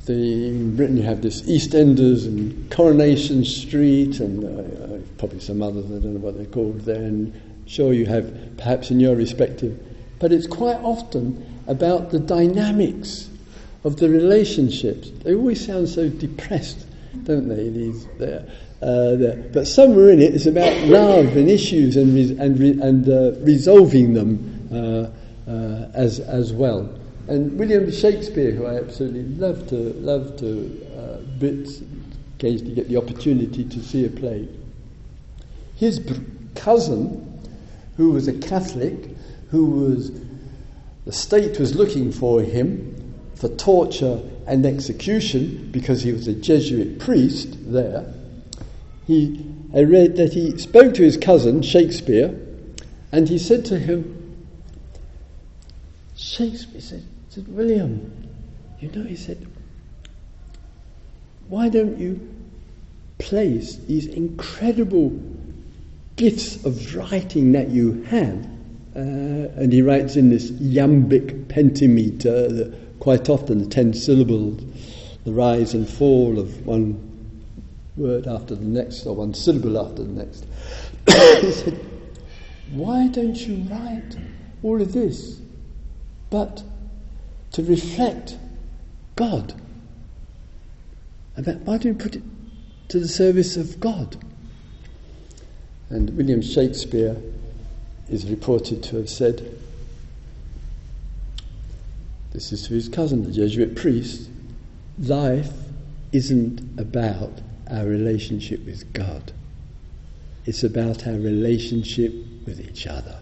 the, 0.04 0.12
in 0.48 0.76
Britain 0.76 0.98
you 0.98 1.04
have 1.04 1.22
this 1.22 1.40
EastEnders 1.42 2.26
and 2.26 2.70
Coronation 2.70 3.46
Street 3.46 4.20
and 4.20 4.44
uh, 4.44 4.94
uh, 4.94 4.98
probably 5.16 5.40
some 5.40 5.62
others, 5.62 5.86
I 5.86 6.00
don't 6.00 6.14
know 6.14 6.20
what 6.20 6.36
they're 6.36 6.44
called 6.44 6.82
there, 6.82 7.02
and 7.02 7.32
sure 7.64 7.94
you 7.94 8.04
have 8.04 8.58
perhaps 8.58 8.90
in 8.90 9.00
your 9.00 9.16
respective, 9.16 9.80
but 10.18 10.32
it's 10.32 10.46
quite 10.46 10.80
often 10.82 11.46
about 11.66 12.10
the 12.10 12.18
dynamics 12.18 13.30
of 13.84 13.96
the 13.96 14.10
relationships. 14.10 15.10
They 15.22 15.34
always 15.34 15.64
sound 15.64 15.88
so 15.88 16.10
depressed, 16.10 16.86
don't 17.24 17.48
they? 17.48 17.70
These 17.70 18.06
there, 18.82 19.32
uh, 19.32 19.42
but 19.52 19.66
somewhere 19.66 20.10
in 20.10 20.20
it 20.20 20.34
is 20.34 20.46
about 20.46 20.76
love 20.88 21.36
and 21.36 21.48
issues 21.48 21.96
and, 21.96 22.14
re- 22.14 22.36
and, 22.38 22.58
re- 22.58 22.80
and 22.80 23.08
uh, 23.08 23.32
resolving 23.40 24.14
them 24.14 24.68
uh, 24.72 25.90
as, 25.94 26.20
as 26.20 26.52
well. 26.52 26.92
And 27.28 27.58
William 27.58 27.90
Shakespeare, 27.90 28.50
who 28.50 28.66
I 28.66 28.76
absolutely 28.78 29.22
love 29.22 29.68
to, 29.68 29.76
love 29.76 30.36
to 30.38 30.86
uh, 30.96 31.38
bits, 31.38 31.82
occasionally 32.36 32.74
get 32.74 32.88
the 32.88 32.96
opportunity 32.96 33.64
to 33.64 33.82
see 33.82 34.04
a 34.04 34.10
play. 34.10 34.48
His 35.76 36.00
cousin, 36.54 37.40
who 37.96 38.10
was 38.10 38.26
a 38.26 38.32
Catholic, 38.32 38.94
who 39.50 39.66
was, 39.66 40.10
the 41.04 41.12
state 41.12 41.60
was 41.60 41.76
looking 41.76 42.10
for 42.10 42.42
him 42.42 43.14
for 43.36 43.48
torture 43.48 44.20
and 44.46 44.66
execution 44.66 45.68
because 45.70 46.02
he 46.02 46.12
was 46.12 46.26
a 46.26 46.34
Jesuit 46.34 46.98
priest 46.98 47.56
there. 47.72 48.12
He, 49.06 49.44
I 49.74 49.82
read 49.82 50.16
that 50.16 50.32
he 50.32 50.56
spoke 50.58 50.94
to 50.94 51.02
his 51.02 51.16
cousin, 51.16 51.62
Shakespeare, 51.62 52.38
and 53.10 53.28
he 53.28 53.38
said 53.38 53.64
to 53.66 53.78
him, 53.78 54.46
Shakespeare 56.16 56.80
said, 56.80 57.02
said, 57.28 57.48
William, 57.48 58.28
you 58.80 58.90
know, 58.90 59.04
he 59.04 59.16
said, 59.16 59.46
why 61.48 61.68
don't 61.68 61.98
you 61.98 62.28
place 63.18 63.76
these 63.76 64.06
incredible 64.06 65.12
gifts 66.16 66.64
of 66.64 66.94
writing 66.96 67.52
that 67.52 67.70
you 67.70 68.02
have? 68.04 68.46
Uh, 68.94 68.98
and 69.56 69.72
he 69.72 69.82
writes 69.82 70.16
in 70.16 70.30
this 70.30 70.50
iambic 70.60 71.48
pentameter, 71.48 72.72
quite 73.00 73.28
often 73.28 73.58
the 73.58 73.66
ten 73.66 73.92
syllables, 73.92 74.62
the 75.24 75.32
rise 75.32 75.74
and 75.74 75.88
fall 75.88 76.38
of 76.38 76.66
one 76.66 77.11
word 77.96 78.26
after 78.26 78.54
the 78.54 78.64
next, 78.64 79.06
or 79.06 79.14
one 79.14 79.34
syllable 79.34 79.78
after 79.78 80.02
the 80.02 80.24
next. 80.24 80.46
he 81.42 81.52
said, 81.52 81.86
Why 82.70 83.08
don't 83.08 83.36
you 83.36 83.56
write 83.70 84.16
all 84.62 84.80
of 84.80 84.92
this? 84.92 85.40
But 86.30 86.62
to 87.52 87.62
reflect 87.62 88.36
God. 89.16 89.54
That, 91.36 91.60
why 91.60 91.78
don't 91.78 91.84
you 91.84 91.94
put 91.94 92.16
it 92.16 92.22
to 92.88 93.00
the 93.00 93.08
service 93.08 93.56
of 93.56 93.80
God? 93.80 94.16
And 95.90 96.16
William 96.16 96.42
Shakespeare 96.42 97.16
is 98.08 98.26
reported 98.26 98.82
to 98.84 98.96
have 98.96 99.08
said, 99.08 99.58
this 102.32 102.52
is 102.52 102.66
to 102.68 102.74
his 102.74 102.88
cousin, 102.88 103.24
the 103.24 103.30
Jesuit 103.30 103.76
priest, 103.76 104.30
life 104.98 105.52
isn't 106.12 106.80
about 106.80 107.32
our 107.72 107.84
relationship 107.84 108.64
with 108.66 108.92
God. 108.92 109.32
It's 110.44 110.62
about 110.62 111.06
our 111.06 111.14
relationship 111.14 112.12
with 112.46 112.60
each 112.60 112.86
other. 112.86 113.18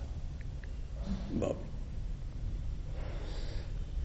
Well, 1.35 1.57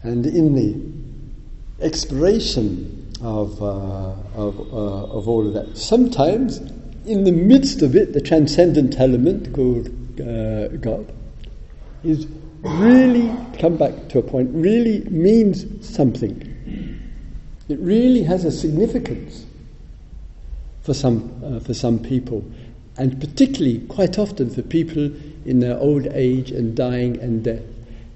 and 0.02 0.24
in 0.24 0.54
the 0.54 1.84
exploration 1.84 3.12
of, 3.20 3.60
uh, 3.60 4.12
of, 4.34 4.60
uh, 4.60 5.16
of 5.16 5.28
all 5.28 5.46
of 5.46 5.54
that, 5.54 5.76
sometimes 5.76 6.58
in 7.06 7.24
the 7.24 7.32
midst 7.32 7.82
of 7.82 7.96
it, 7.96 8.12
the 8.12 8.20
transcendent 8.20 9.00
element 9.00 9.52
called 9.54 9.88
uh, 10.20 10.68
God 10.76 11.12
is 12.04 12.26
really, 12.60 13.34
come 13.58 13.76
back 13.76 14.08
to 14.10 14.18
a 14.18 14.22
point, 14.22 14.50
really 14.52 15.00
means 15.10 15.86
something. 15.86 16.52
It 17.68 17.78
really 17.80 18.22
has 18.22 18.44
a 18.44 18.52
significance 18.52 19.44
for 20.86 20.94
some, 20.94 21.42
uh, 21.44 21.58
for 21.58 21.74
some 21.74 21.98
people, 21.98 22.44
and 22.96 23.20
particularly 23.20 23.80
quite 23.88 24.20
often 24.20 24.48
for 24.48 24.62
people 24.62 25.10
in 25.44 25.58
their 25.58 25.76
old 25.78 26.06
age 26.12 26.52
and 26.52 26.76
dying 26.76 27.18
and 27.18 27.42
death. 27.42 27.64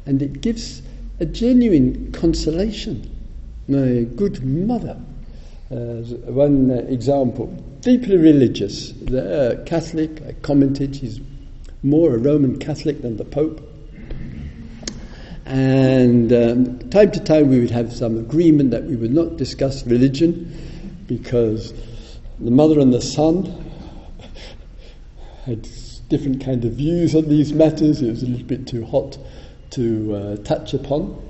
And 0.06 0.22
it 0.22 0.40
gives 0.40 0.80
a 1.18 1.26
genuine 1.26 2.12
consolation. 2.12 3.10
My 3.66 4.02
good 4.14 4.44
mother, 4.44 4.96
uh, 5.72 5.74
one 6.30 6.70
example, 6.70 7.48
deeply 7.80 8.16
religious, 8.16 8.92
the, 8.92 9.60
uh, 9.60 9.64
Catholic, 9.64 10.22
I 10.22 10.32
commented, 10.40 10.94
she's 10.94 11.20
more 11.82 12.14
a 12.14 12.18
Roman 12.18 12.56
Catholic 12.58 13.02
than 13.02 13.16
the 13.16 13.24
Pope. 13.24 13.66
And 15.44 16.32
um, 16.32 16.78
time 16.90 17.10
to 17.10 17.20
time 17.20 17.48
we 17.48 17.58
would 17.58 17.72
have 17.72 17.92
some 17.92 18.16
agreement 18.16 18.70
that 18.70 18.84
we 18.84 18.94
would 18.94 19.12
not 19.12 19.36
discuss 19.36 19.84
religion 19.84 20.56
because 21.08 21.74
the 22.40 22.50
mother 22.50 22.80
and 22.80 22.92
the 22.92 23.02
son 23.02 23.64
had 25.44 25.68
different 26.08 26.42
kind 26.44 26.64
of 26.64 26.72
views 26.72 27.14
on 27.14 27.28
these 27.28 27.52
matters. 27.52 28.02
It 28.02 28.10
was 28.10 28.22
a 28.22 28.26
little 28.26 28.46
bit 28.46 28.66
too 28.66 28.84
hot 28.84 29.18
to 29.70 30.14
uh, 30.14 30.36
touch 30.38 30.74
upon. 30.74 31.22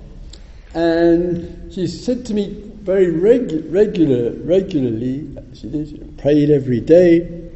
And 0.74 1.72
she 1.72 1.86
said 1.86 2.24
to 2.26 2.34
me 2.34 2.62
very 2.82 3.06
regu- 3.06 3.70
regular, 3.72 4.32
regularly, 4.44 5.36
she 5.54 5.68
did, 5.68 5.88
she 5.88 5.98
prayed 6.18 6.50
every 6.50 6.80
day, 6.80 7.50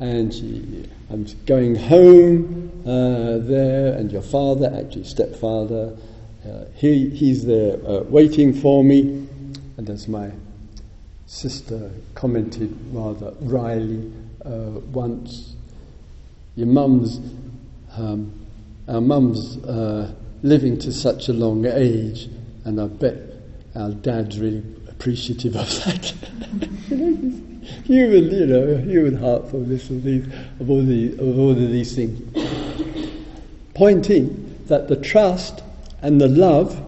and 0.00 0.34
she, 0.34 0.88
I'm 1.10 1.26
going 1.46 1.74
home 1.74 2.70
uh, 2.84 3.38
there, 3.38 3.94
and 3.94 4.12
your 4.12 4.22
father, 4.22 4.72
actually 4.76 5.04
stepfather, 5.04 5.96
uh, 6.46 6.64
he, 6.74 7.08
he's 7.10 7.46
there 7.46 7.78
uh, 7.86 8.02
waiting 8.02 8.52
for 8.52 8.84
me. 8.84 9.26
And 9.76 9.88
as 9.88 10.08
my 10.08 10.32
sister 11.28 11.90
commented 12.14 12.74
rather 12.90 13.34
wryly 13.40 14.10
uh, 14.44 14.80
once, 14.92 15.54
your 16.56 16.66
mum's 16.66 17.20
um, 17.96 18.32
our 18.88 19.00
mum's 19.02 19.62
uh, 19.64 20.10
living 20.42 20.78
to 20.78 20.90
such 20.90 21.28
a 21.28 21.32
long 21.32 21.66
age, 21.66 22.28
and 22.64 22.80
I 22.80 22.86
bet 22.86 23.16
our 23.74 23.90
dad's 23.90 24.40
really 24.40 24.64
appreciative 24.88 25.54
of 25.56 25.68
that. 25.84 26.14
human, 27.84 28.30
you 28.30 28.46
know, 28.46 28.76
human 28.78 29.16
heartfulness 29.16 29.90
of 29.90 30.02
these, 30.02 30.26
of 30.60 30.70
all 30.70 30.82
the, 30.82 31.12
of 31.12 31.38
all 31.38 31.50
of 31.50 31.58
these 31.58 31.94
things. 31.94 32.18
Pointing 33.74 34.64
that 34.66 34.88
the 34.88 34.96
trust 34.96 35.62
and 36.00 36.18
the 36.20 36.28
love 36.28 36.82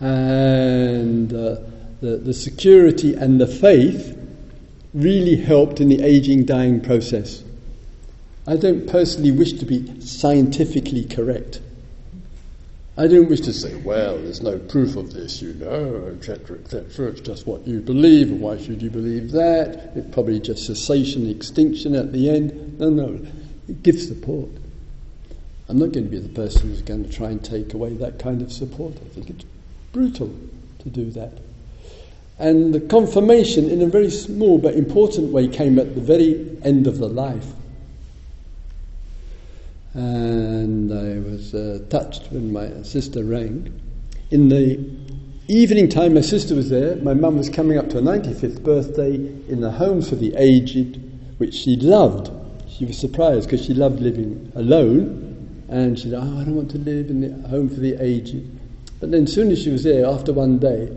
and 0.00 1.32
uh, 1.32 1.56
the, 2.00 2.16
the 2.16 2.34
security 2.34 3.14
and 3.14 3.40
the 3.40 3.46
faith 3.46 4.16
really 4.94 5.36
helped 5.36 5.80
in 5.80 5.88
the 5.88 6.02
aging, 6.02 6.44
dying 6.44 6.80
process. 6.80 7.42
I 8.46 8.56
don't 8.56 8.88
personally 8.88 9.30
wish 9.30 9.52
to 9.54 9.66
be 9.66 10.00
scientifically 10.00 11.04
correct. 11.04 11.60
I 12.96 13.06
don't 13.06 13.28
wish 13.28 13.42
to 13.42 13.52
say, 13.52 13.76
well, 13.76 14.16
there's 14.16 14.42
no 14.42 14.58
proof 14.58 14.96
of 14.96 15.12
this, 15.12 15.40
you 15.40 15.54
know, 15.54 16.12
etc., 16.16 16.58
etc. 16.58 17.08
It's 17.10 17.20
just 17.20 17.46
what 17.46 17.64
you 17.66 17.80
believe, 17.80 18.30
and 18.30 18.40
why 18.40 18.56
should 18.56 18.82
you 18.82 18.90
believe 18.90 19.30
that? 19.32 19.92
It's 19.94 20.12
probably 20.12 20.40
just 20.40 20.66
cessation, 20.66 21.28
extinction 21.30 21.94
at 21.94 22.12
the 22.12 22.28
end. 22.30 22.80
No, 22.80 22.90
no, 22.90 23.24
it 23.68 23.82
gives 23.84 24.08
support. 24.08 24.48
I'm 25.68 25.78
not 25.78 25.92
going 25.92 26.06
to 26.06 26.10
be 26.10 26.18
the 26.18 26.28
person 26.30 26.70
who's 26.70 26.82
going 26.82 27.04
to 27.04 27.12
try 27.12 27.28
and 27.28 27.44
take 27.44 27.74
away 27.74 27.92
that 27.94 28.18
kind 28.18 28.42
of 28.42 28.50
support. 28.50 28.94
I 28.96 29.08
think 29.10 29.30
it's 29.30 29.44
brutal 29.92 30.34
to 30.80 30.90
do 30.90 31.10
that. 31.12 31.38
And 32.38 32.72
the 32.72 32.80
confirmation, 32.80 33.68
in 33.68 33.82
a 33.82 33.86
very 33.86 34.10
small 34.10 34.58
but 34.58 34.74
important 34.74 35.32
way, 35.32 35.48
came 35.48 35.78
at 35.78 35.94
the 35.94 36.00
very 36.00 36.56
end 36.62 36.86
of 36.86 36.98
the 36.98 37.08
life 37.08 37.52
and 39.98 40.92
I 40.92 41.18
was 41.28 41.54
uh, 41.54 41.80
touched 41.88 42.30
when 42.30 42.52
my 42.52 42.82
sister 42.82 43.24
rang. 43.24 43.80
In 44.30 44.48
the 44.48 44.78
evening 45.48 45.88
time, 45.88 46.14
my 46.14 46.20
sister 46.20 46.54
was 46.54 46.70
there. 46.70 46.96
My 46.96 47.14
mum 47.14 47.38
was 47.38 47.48
coming 47.48 47.78
up 47.78 47.88
to 47.90 47.96
her 47.96 48.02
95th 48.02 48.62
birthday 48.62 49.14
in 49.14 49.60
the 49.60 49.70
home 49.70 50.02
for 50.02 50.14
the 50.14 50.34
aged, 50.36 51.00
which 51.38 51.54
she 51.54 51.76
loved. 51.76 52.30
She 52.68 52.84
was 52.84 52.96
surprised 52.98 53.48
because 53.48 53.64
she 53.64 53.74
loved 53.74 54.00
living 54.00 54.52
alone, 54.54 55.64
and 55.68 55.98
she 55.98 56.10
said, 56.10 56.20
"Oh, 56.22 56.38
I 56.38 56.44
don't 56.44 56.54
want 56.54 56.70
to 56.72 56.78
live 56.78 57.10
in 57.10 57.20
the 57.20 57.48
home 57.48 57.68
for 57.68 57.80
the 57.80 57.96
aged." 58.00 58.44
But 59.00 59.10
then, 59.10 59.26
soon 59.26 59.50
as 59.50 59.62
she 59.62 59.70
was 59.70 59.84
there, 59.84 60.06
after 60.06 60.32
one 60.32 60.58
day, 60.58 60.90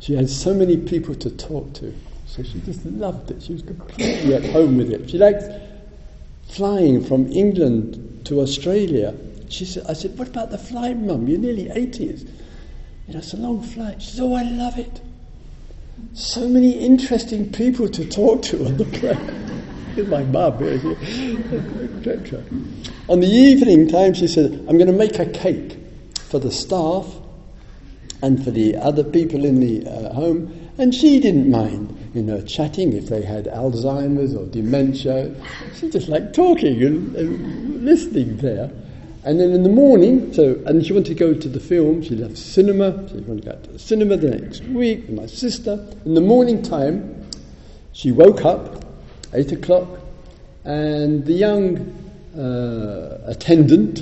she 0.00 0.14
had 0.14 0.28
so 0.28 0.54
many 0.54 0.76
people 0.78 1.14
to 1.14 1.30
talk 1.30 1.72
to. 1.74 1.94
So 2.26 2.42
she 2.42 2.60
just 2.60 2.84
loved 2.86 3.30
it. 3.30 3.42
She 3.42 3.52
was 3.52 3.62
completely 3.62 4.34
at 4.34 4.44
home 4.46 4.78
with 4.78 4.90
it. 4.90 5.10
She 5.10 5.18
liked 5.18 5.44
flying 6.48 7.04
from 7.04 7.30
England 7.30 8.22
to 8.24 8.40
Australia. 8.40 9.14
She 9.48 9.64
said, 9.64 9.84
I 9.88 9.92
said, 9.92 10.18
what 10.18 10.28
about 10.28 10.50
the 10.50 10.58
flight, 10.58 10.96
Mum? 10.96 11.26
You're 11.28 11.38
nearly 11.38 11.66
80s. 11.66 12.22
You 13.08 13.14
know, 13.14 13.18
it's 13.18 13.34
a 13.34 13.36
long 13.36 13.62
flight. 13.62 14.00
She 14.00 14.12
said, 14.12 14.22
oh, 14.22 14.34
I 14.34 14.42
love 14.42 14.78
it. 14.78 15.00
So 16.14 16.48
many 16.48 16.72
interesting 16.72 17.52
people 17.52 17.88
to 17.88 18.08
talk 18.08 18.42
to 18.42 18.64
on 18.64 18.76
the 18.78 18.84
plane. 18.86 19.16
Here's 19.94 20.08
my 20.08 20.22
mum. 20.22 20.54
On 23.08 23.20
the 23.20 23.26
evening 23.26 23.88
time, 23.88 24.14
she 24.14 24.28
said, 24.28 24.52
I'm 24.68 24.78
going 24.78 24.86
to 24.86 24.92
make 24.92 25.18
a 25.18 25.26
cake 25.26 25.76
for 26.14 26.38
the 26.38 26.50
staff 26.52 27.19
and 28.22 28.42
for 28.42 28.50
the 28.50 28.76
other 28.76 29.04
people 29.04 29.44
in 29.44 29.60
the 29.60 29.88
uh, 29.88 30.12
home. 30.12 30.70
And 30.78 30.94
she 30.94 31.20
didn't 31.20 31.50
mind, 31.50 32.10
you 32.14 32.22
know, 32.22 32.40
chatting 32.42 32.92
if 32.92 33.08
they 33.08 33.22
had 33.22 33.46
Alzheimer's 33.46 34.34
or 34.34 34.46
dementia. 34.46 35.34
She 35.74 35.90
just 35.90 36.08
liked 36.08 36.34
talking 36.34 36.82
and, 36.82 37.16
and 37.16 37.84
listening 37.84 38.36
there. 38.38 38.70
And 39.22 39.38
then 39.38 39.50
in 39.50 39.62
the 39.62 39.70
morning, 39.70 40.32
so, 40.32 40.58
and 40.64 40.84
she 40.84 40.94
wanted 40.94 41.08
to 41.08 41.14
go 41.14 41.34
to 41.34 41.48
the 41.48 41.60
film, 41.60 42.02
she 42.02 42.16
loved 42.16 42.38
cinema, 42.38 43.06
she 43.08 43.16
wanted 43.16 43.42
to 43.42 43.50
go 43.50 43.56
to 43.56 43.72
the 43.72 43.78
cinema 43.78 44.16
the 44.16 44.30
next 44.30 44.62
week 44.64 45.00
with 45.08 45.10
my 45.10 45.26
sister. 45.26 45.86
In 46.06 46.14
the 46.14 46.22
morning 46.22 46.62
time, 46.62 47.28
she 47.92 48.12
woke 48.12 48.46
up, 48.46 48.82
8 49.34 49.52
o'clock, 49.52 49.88
and 50.64 51.24
the 51.26 51.34
young 51.34 51.78
uh, 52.34 53.18
attendant 53.26 54.00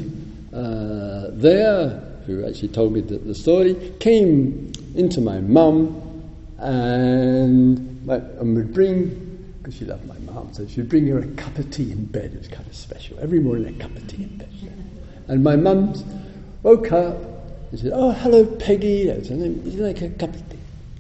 uh, 0.55 1.31
there, 1.33 2.08
who 2.35 2.47
actually 2.47 2.69
told 2.69 2.93
me 2.93 3.01
the, 3.01 3.19
the 3.19 3.35
story, 3.35 3.75
came 4.01 4.73
into 4.95 5.21
my 5.21 5.41
mum 5.41 6.23
and, 6.59 8.05
my, 8.07 8.17
and 8.17 8.57
would 8.57 8.73
bring, 8.73 9.53
because 9.59 9.77
she 9.77 9.85
loved 9.85 10.07
my 10.07 10.19
mum, 10.33 10.49
so 10.53 10.67
she 10.67 10.81
would 10.81 10.89
bring 10.89 11.07
her 11.07 11.19
a 11.19 11.27
cup 11.29 11.57
of 11.59 11.71
tea 11.71 11.91
in 11.91 12.05
bed. 12.07 12.33
It 12.35 12.39
was 12.39 12.49
kind 12.49 12.67
of 12.67 12.75
special. 12.75 13.19
Every 13.21 13.41
morning, 13.41 13.75
a 13.75 13.79
cup 13.79 13.95
of 13.97 14.07
tea 14.09 14.25
in 14.25 14.37
bed. 14.37 14.49
And 15.29 15.45
my 15.45 15.57
mum 15.57 15.95
woke 16.63 16.91
up 16.93 17.17
and 17.71 17.81
said, 17.81 17.93
Oh, 17.95 18.13
hello, 18.13 18.45
Peggy. 18.45 19.07
Would 19.09 19.27
you 19.27 19.83
like 19.83 20.01
a 20.03 20.11
cup 20.11 20.31
of 20.31 20.51
tea? 20.51 20.59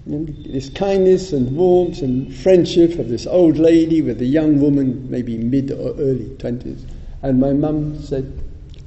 this 0.08 0.70
kindness 0.70 1.32
and 1.32 1.54
warmth 1.54 2.00
and 2.00 2.34
friendship 2.34 2.98
of 2.98 3.08
this 3.08 3.26
old 3.26 3.58
lady 3.58 4.00
with 4.00 4.20
a 4.22 4.24
young 4.24 4.58
woman, 4.58 5.10
maybe 5.10 5.36
mid 5.36 5.70
or 5.70 5.90
early 5.98 6.30
20s. 6.38 6.82
And 7.22 7.38
my 7.38 7.52
mum 7.52 8.00
said, 8.00 8.32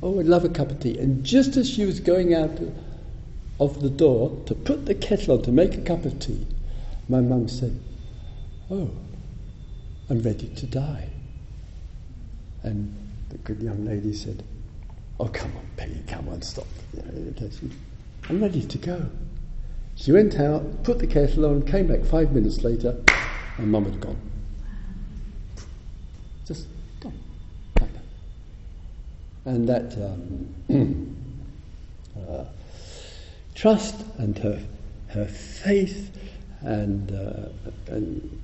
Oh, 0.04 0.20
I'd 0.20 0.26
love 0.26 0.46
a 0.46 0.50
cup 0.50 0.72
of 0.72 0.80
tea. 0.80 0.98
And 0.98 1.24
just 1.24 1.58
as 1.58 1.70
she 1.70 1.86
was 1.86 2.00
going 2.00 2.34
out 2.34 2.60
of 3.60 3.82
the 3.82 3.90
door 3.90 4.42
to 4.48 4.56
put 4.56 4.86
the 4.86 4.96
kettle 4.96 5.38
on 5.38 5.44
to 5.44 5.52
make 5.52 5.76
a 5.76 5.82
cup 5.82 6.06
of 6.06 6.20
tea, 6.20 6.46
my 7.08 7.22
mum 7.22 7.48
said, 7.48 7.80
Oh, 8.70 8.90
I'm 10.10 10.22
ready 10.22 10.48
to 10.48 10.66
die. 10.66 11.10
And 12.64 12.96
the 13.30 13.38
good 13.40 13.62
young 13.62 13.86
lady 13.86 14.14
said, 14.14 14.44
Oh, 15.20 15.28
come 15.28 15.52
on, 15.56 15.66
Peggy, 15.78 16.02
come 16.08 16.30
on, 16.30 16.42
stop. 16.42 16.66
I'm 18.30 18.42
ready 18.42 18.64
to 18.64 18.78
go. 18.78 19.10
She 19.96 20.12
went 20.12 20.40
out, 20.40 20.84
put 20.84 21.00
the 21.00 21.06
kettle 21.06 21.46
on, 21.46 21.64
came 21.64 21.88
back 21.88 22.04
five 22.04 22.32
minutes 22.32 22.64
later, 22.64 23.00
and 23.58 23.72
mum 23.72 23.86
had 23.86 24.00
gone. 24.02 24.20
Just 26.46 26.66
gone. 27.00 27.14
Like 27.80 27.94
that. 27.94 28.04
And 29.46 29.68
that 29.68 29.94
um, 29.98 31.18
uh, 32.30 32.46
trust 33.56 33.96
and 34.18 34.38
her, 34.40 34.60
her 35.10 35.26
faith 35.26 36.16
and, 36.62 37.12
uh, 37.12 37.50
and 37.92 38.42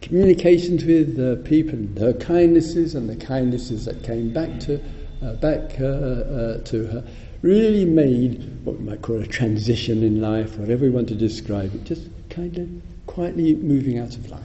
communications 0.00 0.84
with 0.84 1.18
uh, 1.18 1.42
people, 1.46 1.78
her 2.00 2.14
kindnesses 2.14 2.94
and 2.94 3.08
the 3.08 3.16
kindnesses 3.16 3.84
that 3.84 4.02
came 4.02 4.32
back 4.32 4.58
to, 4.60 4.82
uh, 5.22 5.34
back 5.34 5.78
uh, 5.80 5.84
uh, 5.84 6.58
to 6.64 6.86
her 6.86 7.04
really 7.42 7.84
made 7.84 8.64
what 8.64 8.78
we 8.78 8.84
might 8.84 9.02
call 9.02 9.20
a 9.20 9.26
transition 9.26 10.02
in 10.02 10.20
life, 10.20 10.56
whatever 10.58 10.84
we 10.84 10.90
want 10.90 11.08
to 11.08 11.14
describe 11.14 11.74
it, 11.74 11.84
just 11.84 12.08
kind 12.28 12.58
of 12.58 12.68
quietly 13.06 13.54
moving 13.54 13.98
out 13.98 14.14
of 14.14 14.30
life 14.30 14.42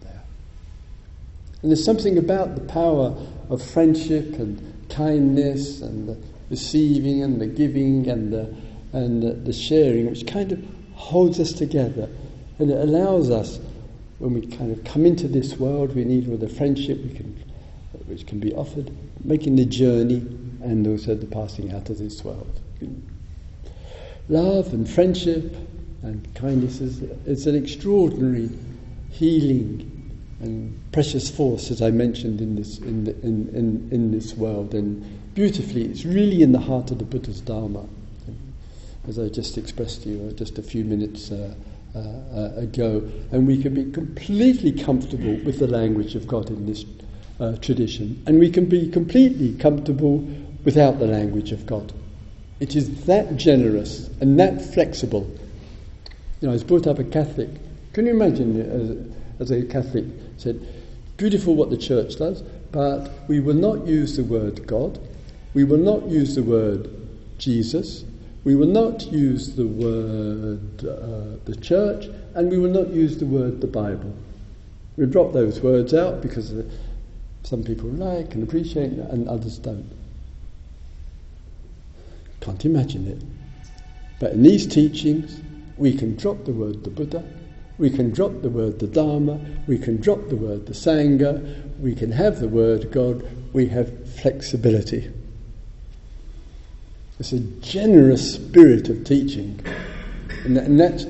there. 0.00 0.22
And 1.62 1.70
there's 1.70 1.84
something 1.84 2.18
about 2.18 2.54
the 2.54 2.60
power 2.60 3.16
of 3.50 3.62
friendship 3.62 4.34
and 4.34 4.75
kindness 4.88 5.80
and 5.82 6.08
the 6.08 6.18
receiving 6.50 7.22
and 7.22 7.40
the 7.40 7.46
giving 7.46 8.08
and 8.08 8.32
the, 8.32 8.54
and 8.92 9.22
the, 9.22 9.32
the 9.32 9.52
sharing, 9.52 10.08
which 10.08 10.26
kind 10.26 10.52
of 10.52 10.64
holds 10.94 11.40
us 11.40 11.52
together 11.52 12.08
and 12.58 12.70
it 12.70 12.78
allows 12.78 13.30
us, 13.30 13.58
when 14.18 14.32
we 14.32 14.46
kind 14.46 14.72
of 14.72 14.82
come 14.84 15.04
into 15.04 15.28
this 15.28 15.58
world, 15.58 15.94
we 15.94 16.04
need 16.04 16.28
all 16.30 16.38
the 16.38 16.48
friendship 16.48 17.02
we 17.02 17.10
can, 17.10 17.44
which 18.06 18.26
can 18.26 18.40
be 18.40 18.54
offered, 18.54 18.90
making 19.24 19.56
the 19.56 19.66
journey 19.66 20.18
and 20.62 20.86
also 20.86 21.14
the 21.14 21.26
passing 21.26 21.72
out 21.72 21.90
of 21.90 21.98
this 21.98 22.24
world. 22.24 22.60
Love 24.28 24.72
and 24.72 24.88
friendship 24.88 25.54
and 26.02 26.34
kindness 26.34 26.80
is 26.80 27.02
it's 27.26 27.46
an 27.46 27.54
extraordinary 27.54 28.48
healing 29.10 29.95
and 30.40 30.78
precious 30.92 31.30
force, 31.30 31.70
as 31.70 31.80
I 31.80 31.90
mentioned 31.90 32.40
in 32.40 32.56
this 32.56 32.78
in, 32.78 33.04
the, 33.04 33.12
in, 33.22 33.48
in, 33.54 33.88
in 33.90 34.10
this 34.10 34.34
world. 34.34 34.74
And 34.74 35.34
beautifully, 35.34 35.84
it's 35.84 36.04
really 36.04 36.42
in 36.42 36.52
the 36.52 36.60
heart 36.60 36.90
of 36.90 36.98
the 36.98 37.04
Buddha's 37.04 37.40
Dharma, 37.40 37.86
as 39.08 39.18
I 39.18 39.28
just 39.28 39.56
expressed 39.56 40.02
to 40.02 40.10
you 40.10 40.32
just 40.32 40.58
a 40.58 40.62
few 40.62 40.84
minutes. 40.84 41.30
Uh, 41.30 41.54
uh, 41.96 42.00
uh, 42.34 42.52
ago, 42.56 43.02
and 43.32 43.46
we 43.46 43.62
can 43.62 43.72
be 43.72 43.90
completely 43.90 44.70
comfortable 44.70 45.34
with 45.46 45.58
the 45.58 45.66
language 45.66 46.14
of 46.14 46.26
God 46.26 46.50
in 46.50 46.66
this 46.66 46.84
uh, 47.40 47.56
tradition, 47.56 48.22
and 48.26 48.38
we 48.38 48.50
can 48.50 48.66
be 48.66 48.90
completely 48.90 49.54
comfortable 49.54 50.18
without 50.64 50.98
the 50.98 51.06
language 51.06 51.52
of 51.52 51.64
God. 51.64 51.94
It 52.60 52.76
is 52.76 53.06
that 53.06 53.38
generous 53.38 54.10
and 54.20 54.38
that 54.38 54.60
flexible. 54.60 55.22
You 56.42 56.48
know, 56.48 56.50
I 56.50 56.52
was 56.52 56.64
brought 56.64 56.86
up 56.86 56.98
a 56.98 57.04
Catholic. 57.04 57.48
Can 57.94 58.04
you 58.04 58.12
imagine, 58.12 58.60
as, 59.40 59.48
as 59.48 59.50
a 59.50 59.64
Catholic, 59.64 60.04
said, 60.36 60.66
beautiful 61.16 61.54
what 61.54 61.70
the 61.70 61.76
church 61.76 62.16
does, 62.16 62.42
but 62.72 63.10
we 63.28 63.40
will 63.40 63.54
not 63.54 63.86
use 63.86 64.16
the 64.16 64.24
word 64.24 64.66
God, 64.66 64.98
we 65.54 65.64
will 65.64 65.78
not 65.78 66.06
use 66.06 66.34
the 66.34 66.42
word 66.42 66.90
Jesus, 67.38 68.04
we 68.44 68.54
will 68.54 68.68
not 68.68 69.10
use 69.10 69.56
the 69.56 69.66
word 69.66 70.84
uh, 70.84 71.36
the 71.44 71.56
church, 71.60 72.06
and 72.34 72.50
we 72.50 72.58
will 72.58 72.70
not 72.70 72.88
use 72.88 73.18
the 73.18 73.26
word 73.26 73.60
the 73.60 73.66
Bible. 73.66 74.14
We 74.96 75.06
drop 75.06 75.32
those 75.32 75.60
words 75.60 75.92
out 75.92 76.22
because 76.22 76.52
uh, 76.52 76.62
some 77.42 77.64
people 77.64 77.88
like 77.90 78.34
and 78.34 78.42
appreciate 78.42 78.92
and 78.92 79.28
others 79.28 79.58
don't. 79.58 79.90
Can't 82.40 82.64
imagine 82.64 83.08
it. 83.08 83.22
But 84.18 84.32
in 84.32 84.42
these 84.42 84.66
teachings, 84.66 85.40
we 85.76 85.92
can 85.92 86.16
drop 86.16 86.44
the 86.44 86.52
word 86.52 86.84
the 86.84 86.90
Buddha, 86.90 87.24
we 87.78 87.90
can 87.90 88.10
drop 88.10 88.42
the 88.42 88.48
word 88.48 88.78
the 88.78 88.86
Dharma, 88.86 89.38
we 89.66 89.78
can 89.78 90.00
drop 90.00 90.28
the 90.28 90.36
word 90.36 90.66
the 90.66 90.72
Sangha, 90.72 91.78
we 91.80 91.94
can 91.94 92.12
have 92.12 92.40
the 92.40 92.48
word 92.48 92.90
God, 92.90 93.26
we 93.52 93.66
have 93.68 94.14
flexibility. 94.20 95.10
It's 97.18 97.32
a 97.32 97.40
generous 97.40 98.34
spirit 98.34 98.88
of 98.88 99.04
teaching. 99.04 99.60
And, 100.44 100.56
that, 100.56 100.64
and 100.64 100.80
that's, 100.80 101.04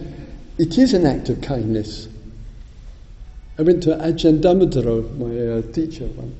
it 0.59 0.79
is 0.79 0.95
an 0.95 1.05
act 1.05 1.29
of 1.29 1.41
kindness. 1.41 2.09
I 3.59 3.63
went 3.63 3.83
to 3.85 3.97
Ajahn 3.97 4.41
Dhammadharo, 4.41 5.17
my 5.19 5.59
uh, 5.59 5.73
teacher, 5.73 6.07
once. 6.07 6.35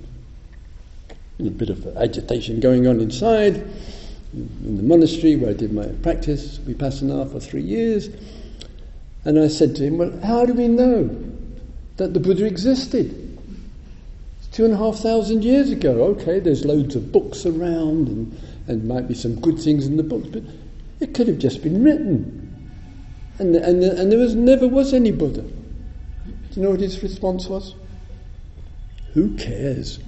A 1.39 1.51
bit 1.51 1.69
of 1.69 1.87
agitation 1.99 2.61
going 2.61 2.87
on 2.87 2.99
inside 2.99 3.57
in 4.37 4.77
the 4.77 4.83
monastery 4.83 5.37
where 5.37 5.51
I 5.51 5.53
did 5.53 5.73
my 5.73 5.87
practice, 6.03 6.59
vipassana, 6.59 7.31
for 7.31 7.41
three 7.41 7.63
years. 7.63 8.09
And 9.27 9.41
I 9.41 9.49
said 9.49 9.75
to 9.77 9.83
him, 9.85 9.99
Well, 9.99 10.17
how 10.21 10.47
do 10.47 10.55
we 10.55 10.69
know 10.69 11.11
that 11.97 12.15
the 12.15 12.21
Buddha 12.21 12.47
existed? 12.47 13.37
It's 14.39 14.47
two 14.57 14.65
and 14.65 14.73
a 14.73 14.77
half 14.77 14.99
thousand 14.99 15.43
years 15.43 15.71
ago. 15.71 16.05
Okay, 16.15 16.39
there's 16.39 16.65
loads 16.65 16.95
of 16.95 17.11
books 17.11 17.45
around 17.45 18.07
and, 18.07 18.41
and 18.69 18.87
might 18.87 19.09
be 19.09 19.15
some 19.15 19.41
good 19.41 19.59
things 19.59 19.89
in 19.89 19.97
the 19.97 20.05
books, 20.05 20.29
but 20.29 20.45
it 21.01 21.13
could 21.13 21.27
have 21.27 21.39
just 21.39 21.61
been 21.61 21.83
written. 21.83 22.45
And, 23.41 23.57
and, 23.57 23.83
and 23.83 24.13
there 24.13 24.19
was, 24.21 24.37
never 24.37 24.69
was 24.69 24.95
any 24.95 25.11
Buddha. 25.11 25.43
Do 25.43 26.33
you 26.53 26.63
know 26.63 26.71
what 26.71 26.81
his 26.81 27.03
response 27.03 27.49
was? 27.49 27.75
Who 29.15 29.35
cares? 29.37 29.99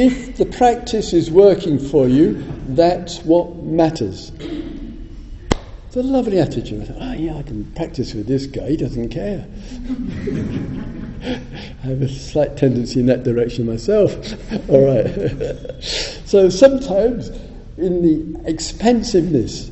If 0.00 0.36
the 0.36 0.46
practice 0.46 1.12
is 1.12 1.28
working 1.28 1.76
for 1.76 2.06
you, 2.06 2.44
that's 2.68 3.18
what 3.24 3.56
matters. 3.56 4.30
It's 4.38 5.96
a 5.96 6.04
lovely 6.04 6.38
attitude. 6.38 6.94
Oh, 7.00 7.12
yeah, 7.14 7.36
I 7.36 7.42
can 7.42 7.64
practice 7.72 8.14
with 8.14 8.28
this 8.28 8.46
guy, 8.46 8.70
he 8.70 8.76
doesn't 8.76 9.08
care. 9.08 9.44
I 11.24 11.86
have 11.88 12.00
a 12.00 12.08
slight 12.08 12.56
tendency 12.56 13.00
in 13.00 13.06
that 13.06 13.24
direction 13.24 13.66
myself. 13.66 14.14
All 14.70 14.86
right. 14.86 15.82
so 15.82 16.48
sometimes 16.48 17.30
in 17.76 18.00
the 18.00 18.48
expansiveness, 18.48 19.68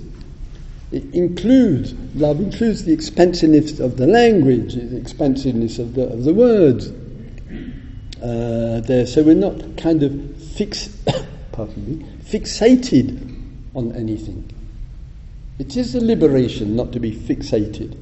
it 0.91 1.05
includes, 1.14 1.95
love 2.16 2.41
includes 2.41 2.83
the 2.83 2.93
expansiveness 2.93 3.79
of 3.79 3.97
the 3.97 4.09
language, 4.09 4.74
the 4.74 4.97
expansiveness 4.97 5.79
of 5.79 5.95
the, 5.95 6.09
of 6.09 6.24
the 6.24 6.35
words 6.35 6.91
uh, 8.27 8.81
there. 8.81 9.07
So 9.07 9.22
we're 9.22 9.35
not 9.35 9.77
kind 9.77 10.03
of 10.03 10.37
fix, 10.57 10.89
pardon 11.53 11.99
me, 11.99 12.07
fixated 12.24 13.22
on 13.74 13.93
anything. 13.93 14.51
It 15.59 15.77
is 15.77 15.95
a 15.95 16.01
liberation 16.01 16.74
not 16.74 16.93
to 16.93 17.01
be 17.01 17.12
fixated, 17.12 17.97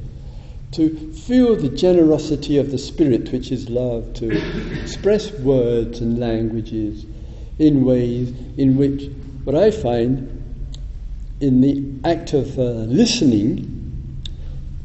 to 0.72 1.12
feel 1.12 1.56
the 1.56 1.68
generosity 1.68 2.56
of 2.56 2.70
the 2.70 2.78
Spirit, 2.78 3.32
which 3.32 3.52
is 3.52 3.68
love, 3.68 4.14
to 4.14 4.30
express 4.80 5.30
words 5.32 6.00
and 6.00 6.18
languages 6.18 7.04
in 7.58 7.84
ways 7.84 8.32
in 8.56 8.76
which, 8.76 9.10
what 9.44 9.54
I 9.54 9.70
find 9.70 10.30
in 11.40 11.60
the 11.60 12.08
act 12.08 12.32
of 12.32 12.58
uh, 12.58 12.62
listening, 12.62 13.70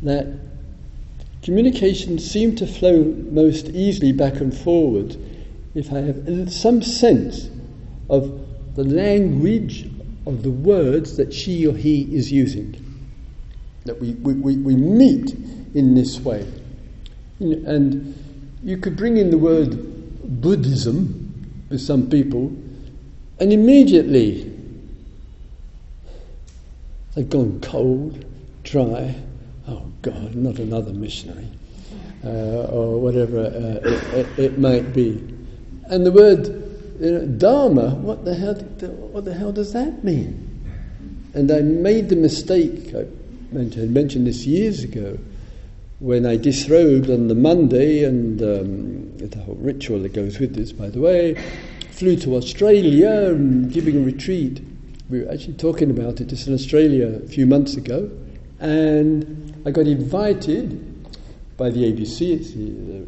that 0.03 0.27
communication 1.43 2.19
seem 2.19 2.57
to 2.57 2.67
flow 2.67 3.03
most 3.31 3.69
easily 3.69 4.11
back 4.11 4.35
and 4.35 4.55
forward 4.55 5.15
if 5.75 5.91
I 5.91 5.99
have 5.99 6.51
some 6.51 6.81
sense 6.81 7.49
of 8.09 8.75
the 8.75 8.83
language 8.83 9.89
of 10.25 10.43
the 10.43 10.51
words 10.51 11.17
that 11.17 11.33
she 11.33 11.67
or 11.67 11.75
he 11.75 12.03
is 12.15 12.31
using. 12.31 12.75
That 13.85 13.99
we, 13.99 14.11
we, 14.13 14.33
we, 14.33 14.57
we 14.57 14.75
meet 14.75 15.33
in 15.73 15.95
this 15.95 16.19
way. 16.19 16.45
And 17.39 18.15
you 18.63 18.77
could 18.77 18.95
bring 18.95 19.17
in 19.17 19.31
the 19.31 19.37
word 19.37 20.41
Buddhism 20.41 21.65
with 21.69 21.81
some 21.81 22.09
people, 22.09 22.55
and 23.39 23.53
immediately 23.53 24.53
they've 27.15 27.29
gone 27.29 27.59
cold, 27.61 28.25
dry. 28.63 29.15
Oh 29.67 29.83
God, 30.01 30.35
not 30.35 30.59
another 30.59 30.93
missionary, 30.93 31.47
uh, 32.23 32.65
or 32.65 32.99
whatever 32.99 33.39
uh, 33.45 34.17
it, 34.17 34.39
it, 34.39 34.59
might 34.59 34.93
be. 34.93 35.38
And 35.89 36.05
the 36.05 36.11
word 36.11 36.47
you 36.99 37.11
know, 37.11 37.25
Dharma, 37.25 37.95
what 37.95 38.25
the 38.25 38.35
hell? 38.35 38.53
What 38.53 39.25
the 39.25 39.33
hell 39.33 39.51
does 39.51 39.73
that 39.73 40.03
mean? 40.03 40.45
And 41.33 41.49
I 41.51 41.61
made 41.61 42.09
the 42.09 42.15
mistake. 42.15 42.93
I 42.93 43.05
mentioned 43.53 44.27
this 44.27 44.45
years 44.45 44.83
ago 44.83 45.17
when 45.99 46.25
I 46.25 46.37
disrobed 46.37 47.09
on 47.09 47.27
the 47.27 47.35
Monday, 47.35 48.03
and 48.03 48.41
um, 48.41 49.17
the 49.17 49.39
whole 49.39 49.55
ritual 49.55 49.99
that 50.03 50.13
goes 50.13 50.39
with 50.39 50.55
this, 50.55 50.71
by 50.71 50.89
the 50.89 50.99
way, 50.99 51.35
flew 51.91 52.15
to 52.17 52.35
Australia 52.35 53.09
and 53.09 53.71
giving 53.71 53.97
a 53.97 54.05
retreat. 54.05 54.61
We 55.09 55.21
were 55.21 55.31
actually 55.31 55.55
talking 55.55 55.89
about 55.89 56.21
it 56.21 56.27
just 56.27 56.47
in 56.47 56.53
Australia 56.53 57.07
a 57.07 57.27
few 57.27 57.47
months 57.47 57.75
ago, 57.75 58.11
and 58.59 59.61
I 59.65 59.71
got 59.71 59.87
invited 59.87 60.85
by 61.57 61.69
the 61.69 61.91
ABC, 61.91 62.31
it's 62.31 62.53
the 62.53 63.03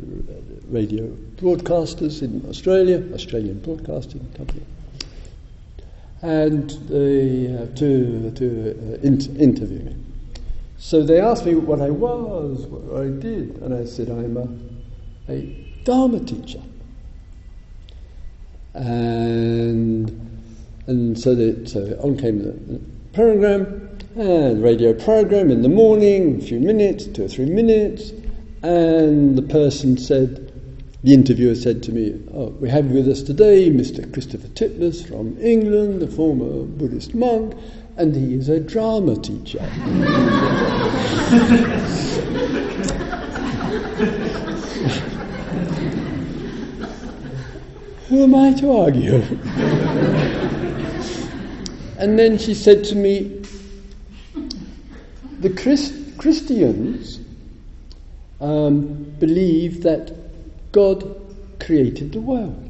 radio 0.67 1.15
broadcasters 1.41 2.21
in 2.21 2.45
Australia, 2.47 3.03
Australian 3.13 3.59
Broadcasting 3.59 4.25
Company, 4.37 4.65
and 6.21 6.69
they, 6.87 7.53
uh, 7.55 7.65
to, 7.75 8.31
to 8.31 8.71
uh, 8.71 9.07
in- 9.07 9.37
interview 9.37 9.79
me. 9.79 9.95
So 10.77 11.03
they 11.03 11.19
asked 11.19 11.45
me 11.45 11.55
what 11.55 11.81
I 11.81 11.89
was, 11.89 12.65
what 12.67 13.01
I 13.01 13.07
did, 13.07 13.57
and 13.61 13.73
I 13.73 13.85
said, 13.85 14.09
I'm 14.09 14.37
a, 14.37 15.31
a 15.31 15.67
Dharma 15.83 16.19
teacher. 16.19 16.61
And, 18.73 20.09
and 20.87 21.19
so, 21.19 21.35
the, 21.35 21.67
so 21.67 21.99
on 22.01 22.17
came 22.17 22.39
the 22.39 22.79
program, 23.13 23.89
and 24.15 24.61
radio 24.61 24.93
program 24.93 25.51
in 25.51 25.61
the 25.61 25.69
morning, 25.69 26.39
a 26.41 26.45
few 26.45 26.59
minutes, 26.59 27.07
two 27.07 27.25
or 27.25 27.27
three 27.27 27.45
minutes, 27.45 28.11
and 28.63 29.37
the 29.37 29.41
person 29.41 29.97
said, 29.97 30.50
the 31.03 31.13
interviewer 31.13 31.55
said 31.55 31.81
to 31.83 31.91
me, 31.91 32.19
oh, 32.33 32.49
We 32.59 32.69
have 32.69 32.85
with 32.91 33.07
us 33.07 33.23
today 33.23 33.69
Mr. 33.71 34.11
Christopher 34.13 34.47
Titmuss 34.49 35.07
from 35.07 35.35
England, 35.41 36.03
a 36.03 36.07
former 36.07 36.63
Buddhist 36.63 37.15
monk, 37.15 37.55
and 37.97 38.15
he 38.15 38.35
is 38.35 38.49
a 38.49 38.59
drama 38.59 39.15
teacher. 39.15 39.61
Who 48.09 48.23
am 48.23 48.35
I 48.35 48.53
to 48.53 48.71
argue? 48.71 49.23
and 51.97 52.19
then 52.19 52.37
she 52.37 52.53
said 52.53 52.83
to 52.85 52.95
me, 52.95 53.41
The 55.39 55.49
Christ- 55.49 56.17
Christians 56.17 57.19
um, 58.39 59.03
believe 59.17 59.81
that 59.83 60.20
God 60.71 61.19
created 61.59 62.11
the 62.11 62.21
world. 62.21 62.67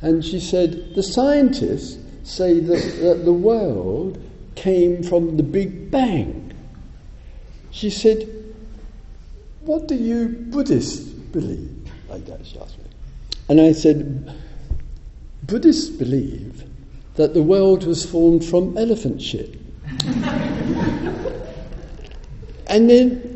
And 0.00 0.24
she 0.24 0.40
said, 0.40 0.94
The 0.94 1.02
scientists 1.02 1.98
say 2.24 2.60
that, 2.60 3.00
that 3.02 3.24
the 3.24 3.32
world 3.32 4.22
came 4.54 5.02
from 5.02 5.36
the 5.36 5.42
Big 5.42 5.90
Bang. 5.90 6.52
She 7.70 7.90
said, 7.90 8.28
What 9.62 9.88
do 9.88 9.94
you 9.94 10.28
Buddhists 10.28 11.00
believe? 11.00 11.70
Like 12.08 12.26
that, 12.26 12.44
she 12.44 12.58
asked 12.58 12.78
me. 12.78 12.84
And 13.48 13.60
I 13.60 13.72
said, 13.72 14.34
Buddhists 15.44 15.88
believe 15.88 16.64
that 17.14 17.34
the 17.34 17.42
world 17.42 17.84
was 17.84 18.04
formed 18.04 18.44
from 18.44 18.76
elephant 18.76 19.20
shit. 19.20 19.58
and 22.66 22.88
then, 22.88 23.32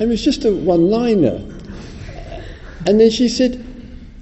it 0.00 0.08
was 0.08 0.22
just 0.22 0.44
a 0.44 0.52
one 0.52 0.90
liner. 0.90 1.42
And 2.86 3.00
then 3.00 3.10
she 3.10 3.28
said, 3.28 3.64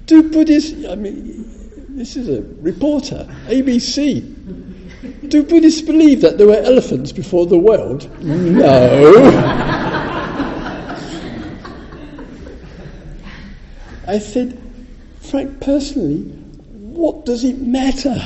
Do 0.05 0.29
Buddhists, 0.29 0.85
I 0.87 0.95
mean, 0.95 1.45
this 1.89 2.15
is 2.15 2.29
a 2.29 2.41
reporter, 2.61 3.27
ABC. 3.47 5.29
Do 5.29 5.43
Buddhists 5.43 5.81
believe 5.81 6.21
that 6.21 6.37
there 6.37 6.47
were 6.47 6.57
elephants 6.57 7.11
before 7.11 7.45
the 7.45 7.57
world? 7.57 8.09
No. 8.23 9.13
I 14.07 14.19
said, 14.19 14.59
Frank, 15.21 15.59
personally, 15.61 16.21
what 16.71 17.25
does 17.25 17.43
it 17.43 17.59
matter? 17.59 18.19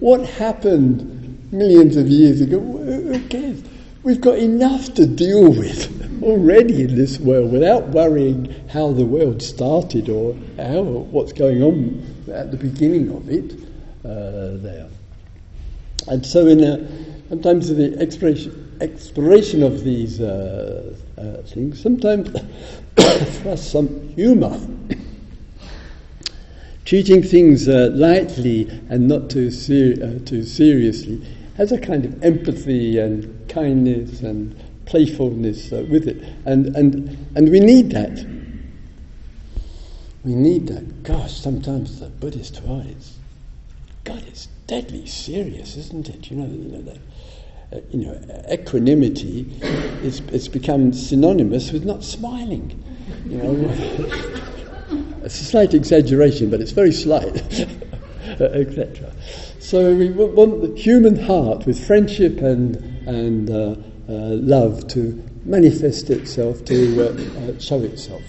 What 0.00 0.26
happened 0.26 1.52
millions 1.52 1.96
of 1.96 2.08
years 2.08 2.40
ago? 2.40 2.58
Who 2.60 3.20
cares? 3.28 3.62
We've 4.02 4.20
got 4.20 4.38
enough 4.38 4.94
to 4.94 5.06
deal 5.06 5.50
with 5.50 5.99
already 6.22 6.82
in 6.82 6.94
this 6.94 7.18
world 7.18 7.52
without 7.52 7.88
worrying 7.88 8.54
how 8.68 8.92
the 8.92 9.04
world 9.04 9.42
started 9.42 10.08
or 10.08 10.34
how 10.56 10.82
what's 10.82 11.32
going 11.32 11.62
on 11.62 12.02
at 12.32 12.50
the 12.50 12.56
beginning 12.56 13.10
of 13.10 13.28
it 13.28 13.52
uh, 14.04 14.56
there. 14.62 14.88
And 16.08 16.24
so, 16.24 16.46
in 16.46 16.64
a, 16.64 17.28
sometimes 17.28 17.68
the 17.68 17.96
exploration, 17.98 18.76
exploration 18.80 19.62
of 19.62 19.84
these 19.84 20.20
uh, 20.20 20.94
uh, 21.18 21.42
things, 21.42 21.80
sometimes 21.82 22.30
for 23.42 23.56
some 23.56 24.08
humour. 24.10 24.58
Treating 26.84 27.22
things 27.22 27.68
uh, 27.68 27.90
lightly 27.92 28.68
and 28.88 29.06
not 29.06 29.30
too, 29.30 29.50
ser- 29.50 30.02
uh, 30.02 30.18
too 30.24 30.42
seriously 30.42 31.24
has 31.56 31.72
a 31.72 31.78
kind 31.78 32.06
of 32.06 32.24
empathy 32.24 32.98
and 32.98 33.48
kindness 33.48 34.22
and 34.22 34.56
playfulness 34.90 35.72
uh, 35.72 35.86
with 35.88 36.08
it. 36.08 36.22
And, 36.44 36.74
and, 36.76 37.26
and 37.36 37.48
we 37.48 37.60
need 37.60 37.90
that. 37.92 38.26
We 40.24 40.34
need 40.34 40.66
that. 40.66 41.04
Gosh, 41.04 41.40
sometimes 41.40 42.00
the 42.00 42.06
Buddhist 42.06 42.60
wise, 42.62 43.16
God, 44.04 44.22
it's 44.26 44.46
deadly 44.66 45.06
serious, 45.06 45.76
isn't 45.76 46.08
it? 46.08 46.30
You 46.30 46.38
know, 46.38 46.46
you 46.46 46.64
know 46.72 46.82
that. 46.82 46.98
Uh, 47.72 47.80
you 47.92 48.04
know, 48.04 48.44
equanimity 48.50 49.46
is 50.02 50.20
it's 50.32 50.48
become 50.48 50.92
synonymous 50.92 51.70
with 51.70 51.84
not 51.84 52.02
smiling. 52.02 52.82
You 53.26 53.38
know, 53.38 53.70
it's 55.22 55.40
a 55.40 55.44
slight 55.44 55.72
exaggeration, 55.72 56.50
but 56.50 56.60
it's 56.60 56.72
very 56.72 56.90
slight, 56.90 57.36
etc. 58.40 59.14
So 59.60 59.94
we 59.94 60.10
want 60.10 60.62
the 60.62 60.80
human 60.80 61.14
heart 61.14 61.64
with 61.64 61.86
friendship 61.86 62.38
and 62.38 62.76
and 63.06 63.48
uh, 63.48 63.76
love 64.12 64.88
to 64.88 65.22
manifest 65.44 66.10
itself, 66.10 66.64
to 66.66 67.02
uh, 67.02 67.52
uh, 67.52 67.58
show 67.58 67.80
itself. 67.82 68.22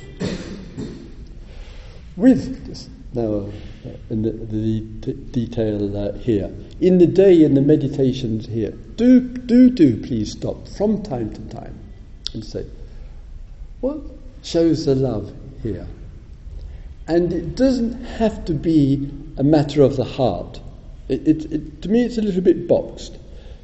With 2.15 2.87
now 3.13 3.49
uh, 3.85 3.89
in 4.09 4.21
the, 4.21 4.31
the 4.31 4.79
d- 4.81 5.13
detail 5.31 5.97
uh, 5.97 6.13
here, 6.13 6.51
in 6.79 6.97
the 6.97 7.07
day 7.07 7.43
in 7.43 7.53
the 7.55 7.61
meditations 7.61 8.47
here, 8.47 8.71
do 8.95 9.19
do 9.21 9.69
do 9.69 9.97
please 9.97 10.31
stop 10.31 10.67
from 10.67 11.01
time 11.03 11.33
to 11.33 11.41
time 11.55 11.77
and 12.33 12.45
say, 12.45 12.65
what 13.81 13.99
shows 14.43 14.85
the 14.85 14.95
love 14.95 15.33
here? 15.63 15.87
And 17.07 17.33
it 17.33 17.55
doesn't 17.55 18.03
have 18.03 18.45
to 18.45 18.53
be 18.53 19.11
a 19.37 19.43
matter 19.43 19.81
of 19.81 19.97
the 19.97 20.05
heart. 20.05 20.61
It, 21.09 21.27
it, 21.27 21.51
it, 21.51 21.81
to 21.81 21.89
me, 21.89 22.03
it's 22.03 22.17
a 22.17 22.21
little 22.21 22.41
bit 22.41 22.67
boxed. 22.67 23.17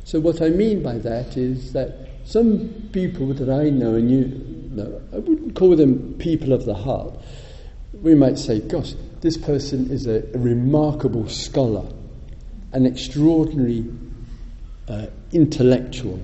So, 0.03 0.19
what 0.19 0.41
I 0.41 0.49
mean 0.49 0.81
by 0.81 0.97
that 0.97 1.37
is 1.37 1.73
that 1.73 2.06
some 2.27 2.89
people 2.91 3.27
that 3.27 3.49
I 3.49 3.69
know 3.69 3.95
and 3.95 4.11
you 4.11 4.69
know, 4.75 5.01
I 5.13 5.19
wouldn't 5.19 5.55
call 5.55 5.77
them 5.77 6.13
people 6.19 6.51
of 6.51 6.65
the 6.65 6.73
heart. 6.73 7.13
We 7.93 8.15
might 8.15 8.37
say, 8.37 8.59
gosh, 8.59 8.95
this 9.21 9.37
person 9.37 9.89
is 9.89 10.07
a, 10.07 10.23
a 10.33 10.37
remarkable 10.37 11.29
scholar, 11.29 11.85
an 12.73 12.85
extraordinary 12.85 13.85
uh, 14.89 15.07
intellectual, 15.31 16.19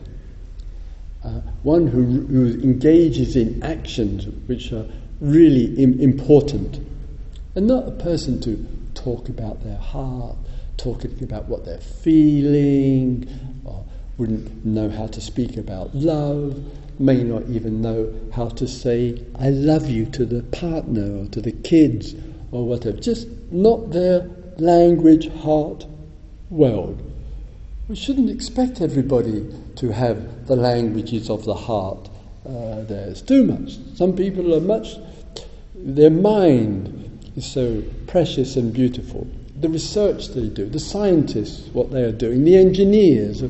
uh, 1.24 1.40
one 1.64 1.88
who, 1.88 2.04
who 2.04 2.62
engages 2.62 3.38
in 3.38 3.64
actions 3.64 4.28
which 4.48 4.74
are 4.74 4.86
really 5.22 5.74
Im- 5.82 6.02
important, 6.02 6.86
and 7.56 7.66
not 7.66 7.88
a 7.88 7.92
person 7.92 8.42
to 8.42 8.68
talk 8.94 9.30
about 9.30 9.64
their 9.64 9.78
heart, 9.78 10.36
talking 10.76 11.24
about 11.24 11.46
what 11.46 11.64
they're 11.64 11.78
feeling, 11.78 13.26
or 13.64 13.86
wouldn't 14.18 14.66
know 14.66 14.90
how 14.90 15.08
to 15.08 15.22
speak 15.22 15.58
about 15.58 15.94
love, 15.96 16.64
may 17.00 17.24
not 17.24 17.44
even 17.50 17.82
know 17.82 18.14
how 18.34 18.50
to 18.50 18.68
say, 18.68 19.22
I 19.40 19.50
love 19.50 19.90
you 19.90 20.06
to 20.08 20.26
the 20.26 20.44
partner 20.44 21.18
or 21.18 21.26
to 21.28 21.42
the 21.42 21.52
kids 21.52 22.16
or 22.52 22.66
whatever. 22.66 22.98
Just 22.98 23.28
not 23.52 23.92
their 23.92 24.30
language, 24.58 25.30
heart, 25.42 25.86
world. 26.50 27.02
We 27.88 27.96
shouldn't 27.96 28.30
expect 28.30 28.82
everybody 28.82 29.52
to 29.78 29.92
have 29.92 30.48
the 30.48 30.56
languages 30.56 31.30
of 31.30 31.46
the 31.46 31.56
heart. 31.56 32.10
Uh, 32.48 32.84
there's 32.84 33.22
too 33.22 33.44
much. 33.46 33.78
Some 33.96 34.16
people 34.16 34.54
are 34.54 34.62
much, 34.62 34.96
their 35.76 36.12
mind 36.12 37.32
is 37.36 37.46
so 37.46 37.84
precious 38.08 38.56
and 38.56 38.72
beautiful. 38.72 39.28
The 39.60 39.70
research 39.70 40.30
they 40.30 40.50
do, 40.50 40.68
the 40.70 40.80
scientists, 40.80 41.68
what 41.74 41.92
they 41.92 42.04
are 42.04 42.12
doing, 42.12 42.44
the 42.44 42.58
engineers, 42.58 43.44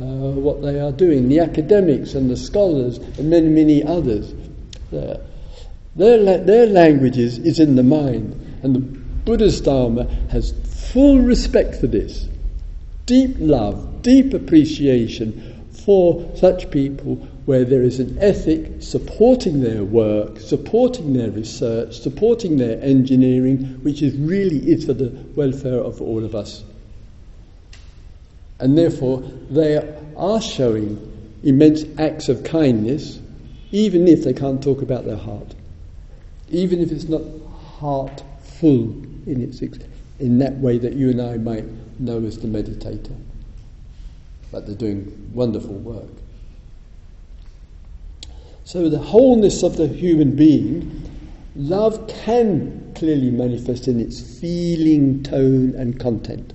uh, 0.00 0.30
what 0.32 0.62
they 0.62 0.80
are 0.80 0.92
doing, 0.92 1.28
the 1.28 1.40
academics 1.40 2.14
and 2.14 2.30
the 2.30 2.36
scholars, 2.36 2.96
and 2.96 3.28
many, 3.28 3.48
many 3.48 3.84
others. 3.84 4.32
Their, 4.90 5.18
their 5.94 6.66
languages 6.66 7.38
is 7.38 7.60
in 7.60 7.76
the 7.76 7.82
mind, 7.82 8.32
and 8.62 8.74
the 8.74 8.80
Buddha's 8.80 9.60
Dharma 9.60 10.04
has 10.30 10.52
full 10.92 11.18
respect 11.18 11.76
for 11.76 11.86
this, 11.86 12.28
deep 13.04 13.36
love, 13.38 14.02
deep 14.02 14.32
appreciation 14.32 15.66
for 15.84 16.30
such 16.36 16.70
people 16.70 17.16
where 17.44 17.64
there 17.64 17.82
is 17.82 18.00
an 18.00 18.16
ethic 18.20 18.82
supporting 18.82 19.60
their 19.60 19.84
work, 19.84 20.38
supporting 20.40 21.12
their 21.12 21.30
research, 21.30 21.98
supporting 21.98 22.56
their 22.56 22.80
engineering, 22.82 23.58
which 23.82 24.00
is 24.02 24.16
really 24.16 24.58
is 24.70 24.86
for 24.86 24.92
the 24.94 25.10
welfare 25.34 25.80
of 25.80 26.00
all 26.00 26.24
of 26.24 26.34
us. 26.34 26.64
And 28.60 28.76
therefore, 28.76 29.22
they 29.50 29.76
are 30.16 30.40
showing 30.40 31.06
immense 31.42 31.84
acts 31.98 32.28
of 32.28 32.44
kindness, 32.44 33.20
even 33.72 34.06
if 34.06 34.22
they 34.22 34.34
can't 34.34 34.62
talk 34.62 34.82
about 34.82 35.06
their 35.06 35.16
heart, 35.16 35.54
even 36.50 36.80
if 36.80 36.92
it's 36.92 37.08
not 37.08 37.22
heartful 37.78 38.92
in 39.26 39.40
its 39.42 39.62
in 40.18 40.38
that 40.38 40.54
way 40.58 40.76
that 40.76 40.92
you 40.92 41.08
and 41.08 41.22
I 41.22 41.38
might 41.38 41.64
know 41.98 42.22
as 42.24 42.38
the 42.38 42.48
meditator. 42.48 43.16
But 44.52 44.66
they're 44.66 44.74
doing 44.74 45.30
wonderful 45.32 45.74
work. 45.74 46.10
So, 48.64 48.88
the 48.88 48.98
wholeness 48.98 49.62
of 49.62 49.76
the 49.76 49.88
human 49.88 50.36
being, 50.36 51.10
love 51.56 52.06
can 52.24 52.92
clearly 52.94 53.30
manifest 53.30 53.88
in 53.88 53.98
its 53.98 54.38
feeling, 54.40 55.22
tone, 55.22 55.74
and 55.74 55.98
content. 55.98 56.52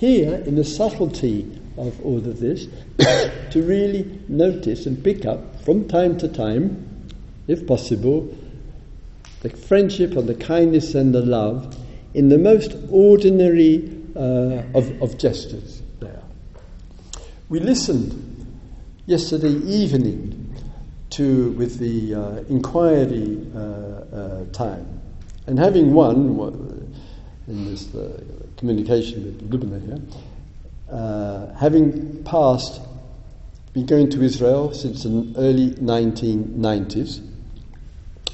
Here, 0.00 0.36
in 0.46 0.54
the 0.54 0.64
subtlety 0.64 1.60
of 1.76 2.02
all 2.02 2.16
of 2.16 2.40
this, 2.40 2.68
to 3.50 3.62
really 3.62 4.18
notice 4.28 4.86
and 4.86 5.04
pick 5.04 5.26
up 5.26 5.62
from 5.62 5.88
time 5.88 6.16
to 6.20 6.28
time, 6.28 6.86
if 7.46 7.66
possible, 7.66 8.34
the 9.42 9.50
friendship 9.50 10.16
and 10.16 10.26
the 10.26 10.34
kindness 10.34 10.94
and 10.94 11.14
the 11.14 11.20
love 11.20 11.76
in 12.14 12.30
the 12.30 12.38
most 12.38 12.74
ordinary 12.90 13.94
uh, 14.16 14.62
of, 14.72 15.02
of 15.02 15.18
gestures 15.18 15.82
there. 16.00 16.22
We 17.50 17.60
listened 17.60 18.46
yesterday 19.04 19.52
evening 19.52 20.56
to 21.10 21.50
with 21.52 21.78
the 21.78 22.14
uh, 22.14 22.44
inquiry 22.48 23.46
uh, 23.54 23.58
uh 23.60 24.44
time, 24.52 24.98
and 25.46 25.58
having 25.58 25.92
won 25.92 26.94
in 27.48 27.64
this 27.66 27.94
uh, 27.94 28.39
communication 28.60 29.24
with 29.24 29.50
Lubna 29.50 29.82
here, 29.84 29.98
uh, 30.92 31.52
having 31.54 32.22
passed, 32.24 32.80
been 33.72 33.86
going 33.86 34.10
to 34.10 34.22
Israel 34.22 34.72
since 34.74 35.02
the 35.02 35.32
early 35.38 35.70
1990s, 35.70 37.26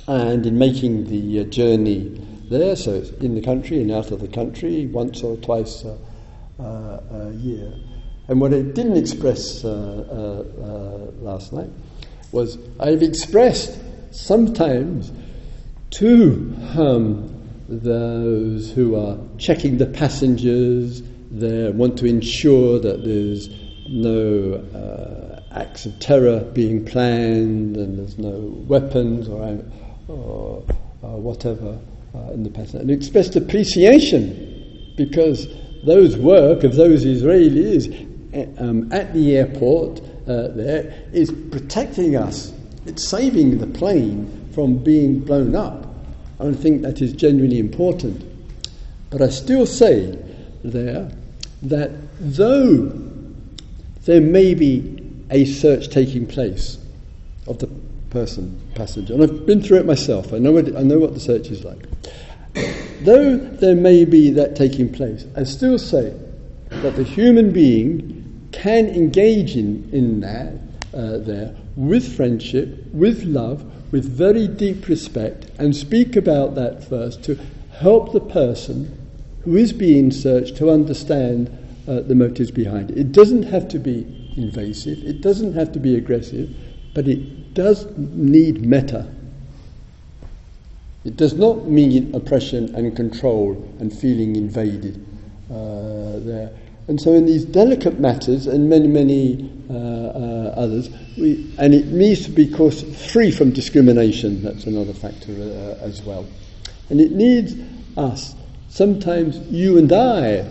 and 0.09 0.45
in 0.45 0.59
making 0.59 1.07
the 1.07 1.45
journey 1.45 2.21
there, 2.51 2.77
so 2.77 3.03
in 3.21 3.35
the 3.35 3.41
country 3.41 3.81
and 3.81 3.91
out 3.91 4.11
of 4.11 4.21
the 4.21 4.29
country 4.29 4.87
once 4.87 5.23
or 5.23 5.37
twice 5.37 5.85
a, 5.85 5.97
a 6.63 7.33
year. 7.35 7.73
And 8.29 8.41
what 8.41 8.53
I 8.53 8.63
didn't 8.63 8.97
express 8.97 9.65
uh, 9.65 9.69
uh, 9.69 10.63
uh, 10.65 11.11
last 11.21 11.53
night 11.53 11.71
was 12.33 12.59
I've 12.81 13.03
expressed 13.03 13.79
sometimes 14.11 15.13
to 15.91 16.57
um, 16.77 17.36
those 17.69 18.71
who 18.73 18.97
are 18.97 19.19
checking 19.39 19.79
the 19.79 19.87
passengers, 19.87 21.03
they 21.31 21.71
want 21.71 21.99
to 21.99 22.07
ensure 22.07 22.79
that 22.79 23.05
there's 23.05 23.49
no 23.89 24.55
uh, 24.75 25.59
acts 25.59 25.87
of 25.87 25.99
terror 25.99 26.41
being 26.53 26.85
planned 26.85 27.77
and 27.77 27.99
there's 27.99 28.19
no 28.19 28.39
weapons 28.69 29.29
or, 29.29 29.65
or, 30.09 30.65
or 31.03 31.21
whatever 31.21 31.79
uh, 32.15 32.33
in 32.33 32.43
the 32.43 32.51
passenger. 32.51 32.79
and 32.79 32.91
expressed 32.91 33.37
appreciation 33.37 34.93
because 34.97 35.49
those 35.85 36.17
work 36.17 36.65
of 36.65 36.75
those 36.75 37.05
Israelis 37.05 37.87
um, 38.61 38.93
at 38.93 39.13
the 39.15 39.37
airport 39.37 40.01
uh, 40.27 40.49
there 40.49 40.93
is 41.13 41.33
protecting 41.51 42.17
us. 42.17 42.53
It's 42.87 43.09
saving 43.09 43.59
the 43.59 43.67
plane 43.67 44.51
from 44.53 44.79
being 44.79 45.21
blown 45.21 45.55
up. 45.55 45.86
I 46.39 46.53
think 46.53 46.83
that 46.83 47.01
is 47.01 47.13
genuinely 47.13 47.59
important. 47.59 48.25
But 49.11 49.23
I 49.23 49.29
still 49.29 49.67
say 49.67 50.19
there 50.63 51.11
that 51.63 51.91
though 52.21 52.93
there 54.05 54.21
may 54.21 54.55
be 54.55 54.93
a 55.31 55.45
search 55.45 55.89
taking 55.89 56.27
place 56.27 56.79
of 57.47 57.59
the 57.59 57.69
person, 58.11 58.61
passenger, 58.75 59.15
and 59.15 59.23
I've 59.23 59.47
been 59.47 59.63
through 59.63 59.79
it 59.79 59.87
myself, 59.87 60.33
I 60.33 60.39
know 60.39 60.53
what, 60.53 60.77
I 60.77 60.83
know 60.83 60.99
what 60.99 61.15
the 61.15 61.21
search 61.21 61.49
is 61.49 61.65
like. 61.65 61.87
Though 63.03 63.37
there 63.37 63.75
may 63.75 64.05
be 64.05 64.31
that 64.31 64.57
taking 64.57 64.93
place, 64.93 65.27
I 65.37 65.43
still 65.45 65.79
say 65.79 66.15
that 66.71 66.97
the 66.97 67.05
human 67.05 67.53
being 67.53 68.49
can 68.53 68.87
engage 68.87 69.57
in, 69.57 69.89
in 69.93 70.21
that 70.21 70.55
uh, 70.95 71.19
there 71.19 71.55
with 71.77 72.17
friendship, 72.17 72.87
with 72.93 73.23
love, 73.25 73.71
with 73.91 74.05
very 74.05 74.49
deep 74.49 74.89
respect, 74.89 75.51
and 75.59 75.75
speak 75.75 76.17
about 76.17 76.55
that 76.55 76.83
first 76.83 77.23
to 77.25 77.39
help 77.79 78.13
the 78.13 78.21
person 78.21 78.97
who 79.43 79.57
is 79.57 79.73
being 79.73 80.11
searched 80.11 80.57
to 80.57 80.71
understand 80.71 81.49
uh, 81.89 82.01
the 82.01 82.15
motives 82.15 82.51
behind 82.51 82.91
it. 82.91 82.99
It 82.99 83.13
doesn't 83.13 83.45
have 83.45 83.69
to 83.69 83.79
be 83.79 84.07
invasive, 84.37 85.03
it 85.05 85.21
doesn't 85.21 85.55
have 85.55 85.73
to 85.73 85.79
be 85.79 85.97
aggressive, 85.97 86.55
but 86.95 87.07
it 87.07 87.55
does 87.55 87.87
need 87.97 88.67
metta 88.67 89.09
it 91.07 91.15
does 91.15 91.35
not 91.35 91.69
mean 91.69 92.13
oppression 92.17 92.75
and 92.75 92.97
control 92.97 93.53
and 93.79 93.97
feeling 93.97 94.35
invaded 94.35 94.97
uh, 95.49 96.19
there. 96.19 96.51
And 96.89 97.01
so, 97.01 97.13
in 97.15 97.27
these 97.27 97.45
delicate 97.45 97.99
matters 97.99 98.47
and 98.47 98.69
many, 98.69 98.87
many 98.87 99.51
uh, 99.69 99.75
uh, 99.75 100.55
others, 100.57 100.89
we, 101.19 101.53
and 101.59 101.75
it 101.75 101.87
needs 101.87 102.25
to 102.27 102.31
be, 102.31 102.51
of 102.51 102.57
course, 102.57 102.83
free 103.11 103.33
from 103.33 103.51
discrimination. 103.51 104.43
That's 104.43 104.67
another 104.67 104.93
factor 104.93 105.33
uh, 105.33 105.85
as 105.85 106.03
well. 106.03 106.25
And 106.89 107.01
it 107.01 107.11
needs 107.11 107.55
us, 107.97 108.37
sometimes 108.69 109.39
you 109.51 109.79
and 109.79 109.93
I, 109.93 110.49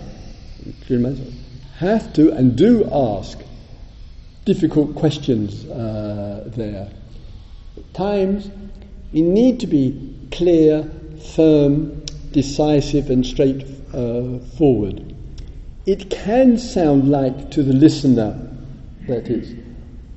have 1.78 2.14
to 2.14 2.32
and 2.34 2.58
do 2.58 2.90
ask 2.92 3.40
difficult 4.44 4.96
questions 4.96 5.66
uh, 5.66 6.44
there. 6.48 6.92
At 7.78 7.94
times, 7.94 8.50
we 9.14 9.22
need 9.22 9.62
to 9.62 9.68
be 9.68 10.14
clear, 10.32 10.84
firm, 11.34 12.04
decisive, 12.32 13.10
and 13.10 13.26
straightforward. 13.26 15.15
It 15.86 16.10
can 16.10 16.58
sound 16.58 17.10
like 17.10 17.52
to 17.52 17.64
the 17.64 17.74
listener 17.74 18.40
that 19.08 19.30
is 19.30 19.54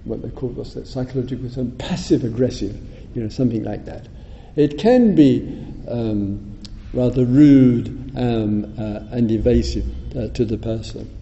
what 0.05 0.23
they 0.23 0.31
call 0.31 0.49
what's 0.51 0.75
that 0.75 0.87
psychological 0.87 1.51
term 1.51 1.73
passive 1.73 2.25
aggressive, 2.25 2.75
you 3.15 3.23
know, 3.23 3.29
something 3.29 3.63
like 3.63 3.85
that. 3.85 4.09
It 4.57 4.79
can 4.79 5.15
be 5.15 5.67
um, 5.87 6.59
rather 6.93 7.25
rude 7.25 7.89
um, 8.17 8.65
uh, 8.79 9.15
and 9.15 9.31
evasive 9.31 9.85
uh, 10.17 10.29
to 10.29 10.45
the 10.45 10.57
person. 10.57 11.15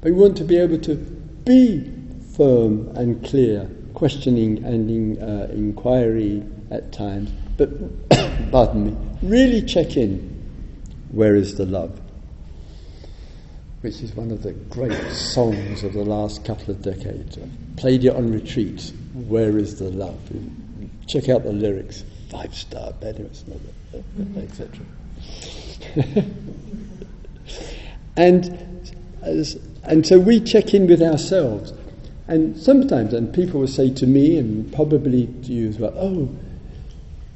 But 0.00 0.12
we 0.12 0.18
want 0.18 0.36
to 0.36 0.44
be 0.44 0.56
able 0.56 0.78
to 0.78 0.94
be 0.94 1.92
firm 2.36 2.88
and 2.96 3.24
clear, 3.24 3.68
questioning 3.94 4.64
and 4.64 4.88
in, 4.88 5.22
uh, 5.22 5.48
inquiry 5.50 6.44
at 6.70 6.92
times, 6.92 7.30
but 7.56 7.68
pardon 8.52 8.86
me, 8.86 8.96
really 9.22 9.62
check 9.62 9.96
in 9.96 10.36
where 11.10 11.34
is 11.34 11.56
the 11.56 11.66
love? 11.66 11.98
Which 13.88 14.02
is 14.02 14.14
one 14.14 14.30
of 14.30 14.42
the 14.42 14.52
great 14.52 15.12
songs 15.12 15.82
of 15.82 15.94
the 15.94 16.04
last 16.04 16.44
couple 16.44 16.72
of 16.72 16.82
decades. 16.82 17.38
Played 17.78 18.04
it 18.04 18.14
on 18.14 18.30
retreat. 18.30 18.92
Where 19.14 19.56
is 19.56 19.78
the 19.78 19.88
love? 19.88 20.20
Check 21.06 21.30
out 21.30 21.42
the 21.42 21.54
lyrics. 21.54 22.04
Five 22.30 22.54
star 22.54 22.92
Bedouins, 22.92 23.46
etc. 24.36 24.84
and 28.18 28.92
as, 29.22 29.58
And 29.84 30.06
so 30.06 30.18
we 30.18 30.40
check 30.40 30.74
in 30.74 30.86
with 30.86 31.00
ourselves. 31.00 31.72
And 32.26 32.58
sometimes, 32.58 33.14
and 33.14 33.32
people 33.32 33.60
will 33.60 33.68
say 33.68 33.90
to 33.94 34.06
me, 34.06 34.36
and 34.36 34.70
probably 34.70 35.28
to 35.44 35.50
you 35.50 35.66
as 35.66 35.78
well, 35.78 35.94
oh, 35.96 36.28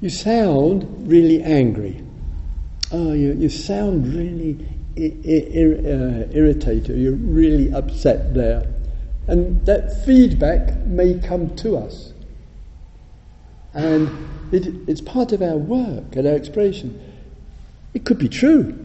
you 0.03 0.11
sound 0.11 1.09
really 1.09 1.43
angry. 1.43 2.05
Oh, 2.91 3.15
you, 3.15 3.33
you 3.33 3.49
sound 3.49 4.15
really 4.15 4.72
uh, 4.97 6.29
irritated. 6.33 6.97
You're 6.97 7.13
really 7.13 7.73
upset 7.73 8.35
there. 8.35 8.67
And 9.29 9.65
that 9.67 10.05
feedback 10.05 10.77
may 10.87 11.19
come 11.19 11.55
to 11.57 11.77
us. 11.77 12.13
And 13.75 14.11
it, 14.53 14.67
it's 14.87 15.01
part 15.01 15.33
of 15.33 15.43
our 15.43 15.57
work 15.57 16.17
and 16.17 16.27
our 16.27 16.35
expression. 16.35 17.01
It 17.95 18.05
could 18.05 18.19
be 18.19 18.29
true. 18.29 18.79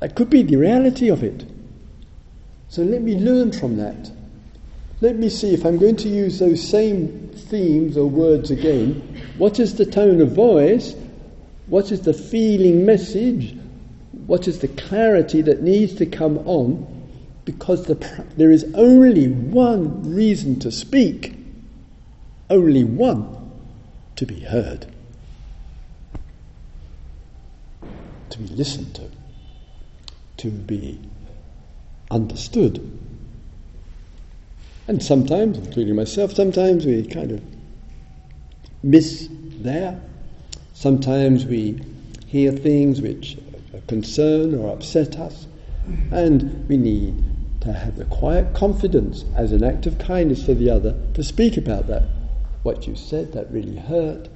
That 0.00 0.14
could 0.14 0.30
be 0.30 0.42
the 0.42 0.56
reality 0.56 1.08
of 1.08 1.22
it. 1.22 1.44
So 2.68 2.82
let 2.82 3.02
me 3.02 3.16
learn 3.16 3.52
from 3.52 3.76
that. 3.78 4.10
Let 5.00 5.16
me 5.16 5.28
see 5.28 5.54
if 5.54 5.64
I'm 5.64 5.78
going 5.78 5.96
to 5.96 6.08
use 6.08 6.38
those 6.38 6.66
same 6.66 7.28
themes 7.34 7.96
or 7.96 8.06
words 8.06 8.50
again. 8.50 9.22
What 9.38 9.60
is 9.60 9.74
the 9.74 9.86
tone 9.86 10.20
of 10.20 10.32
voice? 10.32 10.94
What 11.66 11.92
is 11.92 12.02
the 12.02 12.14
feeling 12.14 12.86
message? 12.86 13.56
What 14.26 14.48
is 14.48 14.60
the 14.60 14.68
clarity 14.68 15.42
that 15.42 15.62
needs 15.62 15.94
to 15.96 16.06
come 16.06 16.38
on? 16.46 16.92
Because 17.44 17.86
the, 17.86 17.94
there 18.36 18.50
is 18.50 18.64
only 18.74 19.28
one 19.28 20.14
reason 20.14 20.58
to 20.60 20.72
speak, 20.72 21.36
only 22.50 22.84
one 22.84 23.34
to 24.16 24.26
be 24.26 24.40
heard, 24.40 24.86
to 28.30 28.38
be 28.38 28.48
listened 28.48 28.94
to 28.96 29.10
to 30.38 30.50
be 30.50 31.00
understood. 32.10 32.98
And 34.88 35.02
sometimes, 35.02 35.58
including 35.58 35.96
myself, 35.96 36.32
sometimes 36.34 36.86
we 36.86 37.04
kind 37.06 37.32
of 37.32 37.42
miss 38.82 39.28
there. 39.58 40.00
Sometimes 40.78 41.46
we 41.46 41.80
hear 42.26 42.52
things 42.52 43.00
which 43.00 43.38
concern 43.88 44.54
or 44.54 44.74
upset 44.74 45.18
us, 45.18 45.46
and 46.10 46.68
we 46.68 46.76
need 46.76 47.24
to 47.62 47.72
have 47.72 47.96
the 47.96 48.04
quiet 48.04 48.52
confidence 48.52 49.24
as 49.34 49.52
an 49.52 49.64
act 49.64 49.86
of 49.86 49.96
kindness 49.96 50.44
to 50.44 50.54
the 50.54 50.68
other 50.68 50.94
to 51.14 51.24
speak 51.24 51.56
about 51.56 51.86
that. 51.86 52.02
What 52.62 52.86
you 52.86 52.94
said, 52.94 53.32
that 53.32 53.50
really 53.50 53.76
hurt, 53.76 54.28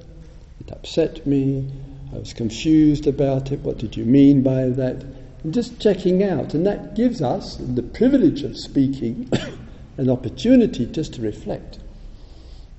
it 0.59 0.71
upset 0.71 1.27
me, 1.27 1.71
I 2.11 2.17
was 2.17 2.33
confused 2.33 3.05
about 3.05 3.51
it, 3.51 3.59
what 3.59 3.77
did 3.77 3.95
you 3.95 4.03
mean 4.03 4.41
by 4.41 4.69
that? 4.69 5.05
and 5.43 5.53
just 5.53 5.79
checking 5.79 6.23
out. 6.23 6.55
And 6.55 6.65
that 6.65 6.95
gives 6.95 7.21
us 7.21 7.57
the 7.57 7.83
privilege 7.83 8.41
of 8.41 8.57
speaking 8.57 9.29
an 9.97 10.09
opportunity 10.09 10.87
just 10.87 11.13
to 11.13 11.21
reflect. 11.21 11.77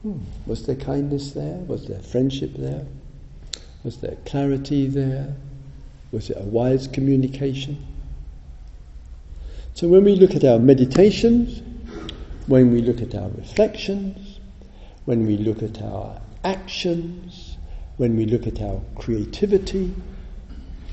Hmm, 0.03 0.19
was 0.47 0.67
there 0.67 0.75
kindness 0.75 1.31
there? 1.31 1.59
Was 1.69 1.87
there 1.87 2.01
friendship 2.01 2.55
there? 2.57 2.87
Was 3.85 3.97
there 3.99 4.17
clarity 4.25 4.87
there? 4.87 5.35
Was 6.13 6.31
it 6.31 6.37
a 6.39 6.45
wise 6.45 6.87
communication? 6.87 7.85
So 9.75 9.89
when 9.89 10.05
we 10.05 10.15
look 10.17 10.35
at 10.35 10.45
our 10.45 10.59
meditations, 10.59 11.63
when 12.47 12.71
we 12.71 12.83
look 12.83 13.01
at 13.01 13.15
our 13.15 13.29
reflections, 13.31 14.39
when 15.05 15.27
we 15.27 15.37
look 15.37 15.63
at 15.63 15.81
our 15.83 16.21
actions, 16.45 17.57
when 17.97 18.17
we 18.17 18.27
look 18.27 18.47
at 18.47 18.61
our 18.61 18.81
creativity, 18.97 19.93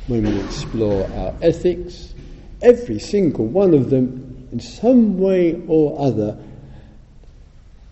when 0.08 0.24
we 0.24 0.40
explore 0.42 1.04
our 1.12 1.36
ethics, 1.42 2.14
every 2.62 3.00
single 3.00 3.46
one 3.46 3.74
of 3.74 3.90
them, 3.90 4.48
in 4.52 4.60
some 4.60 5.20
way 5.20 5.62
or 5.68 6.00
other, 6.00 6.38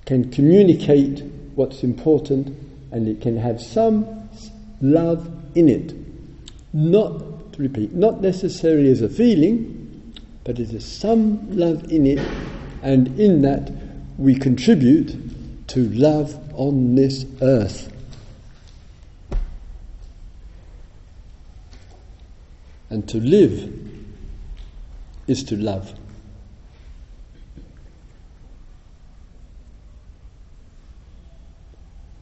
can 0.06 0.32
communicate 0.32 1.24
what's 1.56 1.84
important 1.84 2.48
and 2.92 3.08
it 3.08 3.22
can 3.22 3.38
have 3.38 3.62
some 3.62 4.17
love 4.82 5.30
in 5.56 5.70
it. 5.70 5.94
Not, 6.74 7.54
to 7.54 7.62
repeat, 7.62 7.94
not 7.94 8.22
necessarily 8.22 8.90
as 8.90 9.02
a 9.02 9.10
feeling, 9.10 10.14
but 10.44 10.58
has 10.58 10.86
some 10.86 11.56
love 11.56 11.92
in 11.92 12.06
it, 12.06 12.20
and 12.82 13.20
in 13.20 13.42
that 13.42 13.72
we 14.18 14.36
contribute 14.36 15.68
to 15.68 15.90
love 15.90 16.40
on 16.54 16.96
this 16.96 17.26
earth. 17.42 17.92
And 22.90 23.08
to 23.10 23.20
live 23.20 23.74
is 25.28 25.44
to 25.46 25.58
love. 25.58 25.94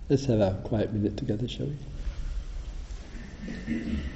Let's 0.10 0.26
have 0.26 0.40
a 0.40 0.60
quiet 0.64 0.94
minute 0.94 1.18
together, 1.18 1.48
shall 1.48 1.68
we? 1.68 1.78
Mm-hmm. 3.68 4.15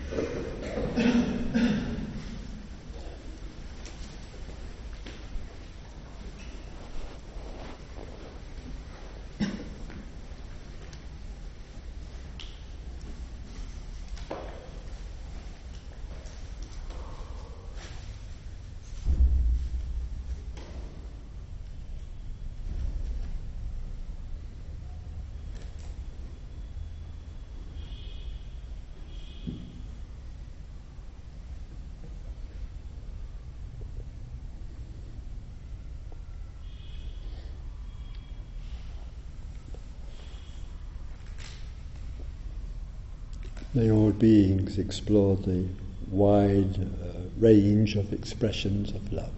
May 43.79 43.91
all 43.91 44.11
beings 44.11 44.77
explore 44.77 45.37
the 45.37 45.65
wide 46.11 46.75
uh, 46.81 47.21
range 47.37 47.95
of 47.95 48.11
expressions 48.11 48.91
of 48.91 49.13
love. 49.13 49.31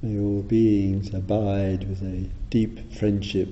May 0.00 0.18
all 0.18 0.40
beings 0.40 1.12
abide 1.12 1.86
with 1.86 2.02
a 2.02 2.30
deep 2.48 2.94
friendship 2.94 3.50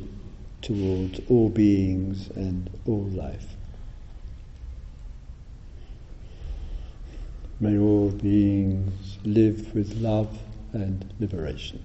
towards 0.62 1.20
all 1.28 1.50
beings 1.50 2.30
and 2.34 2.70
all 2.86 3.10
life. 3.12 3.48
May 7.60 7.76
all 7.76 8.08
beings 8.08 9.18
live 9.22 9.74
with 9.74 9.96
love 9.96 10.38
and 10.72 11.12
liberation. 11.20 11.82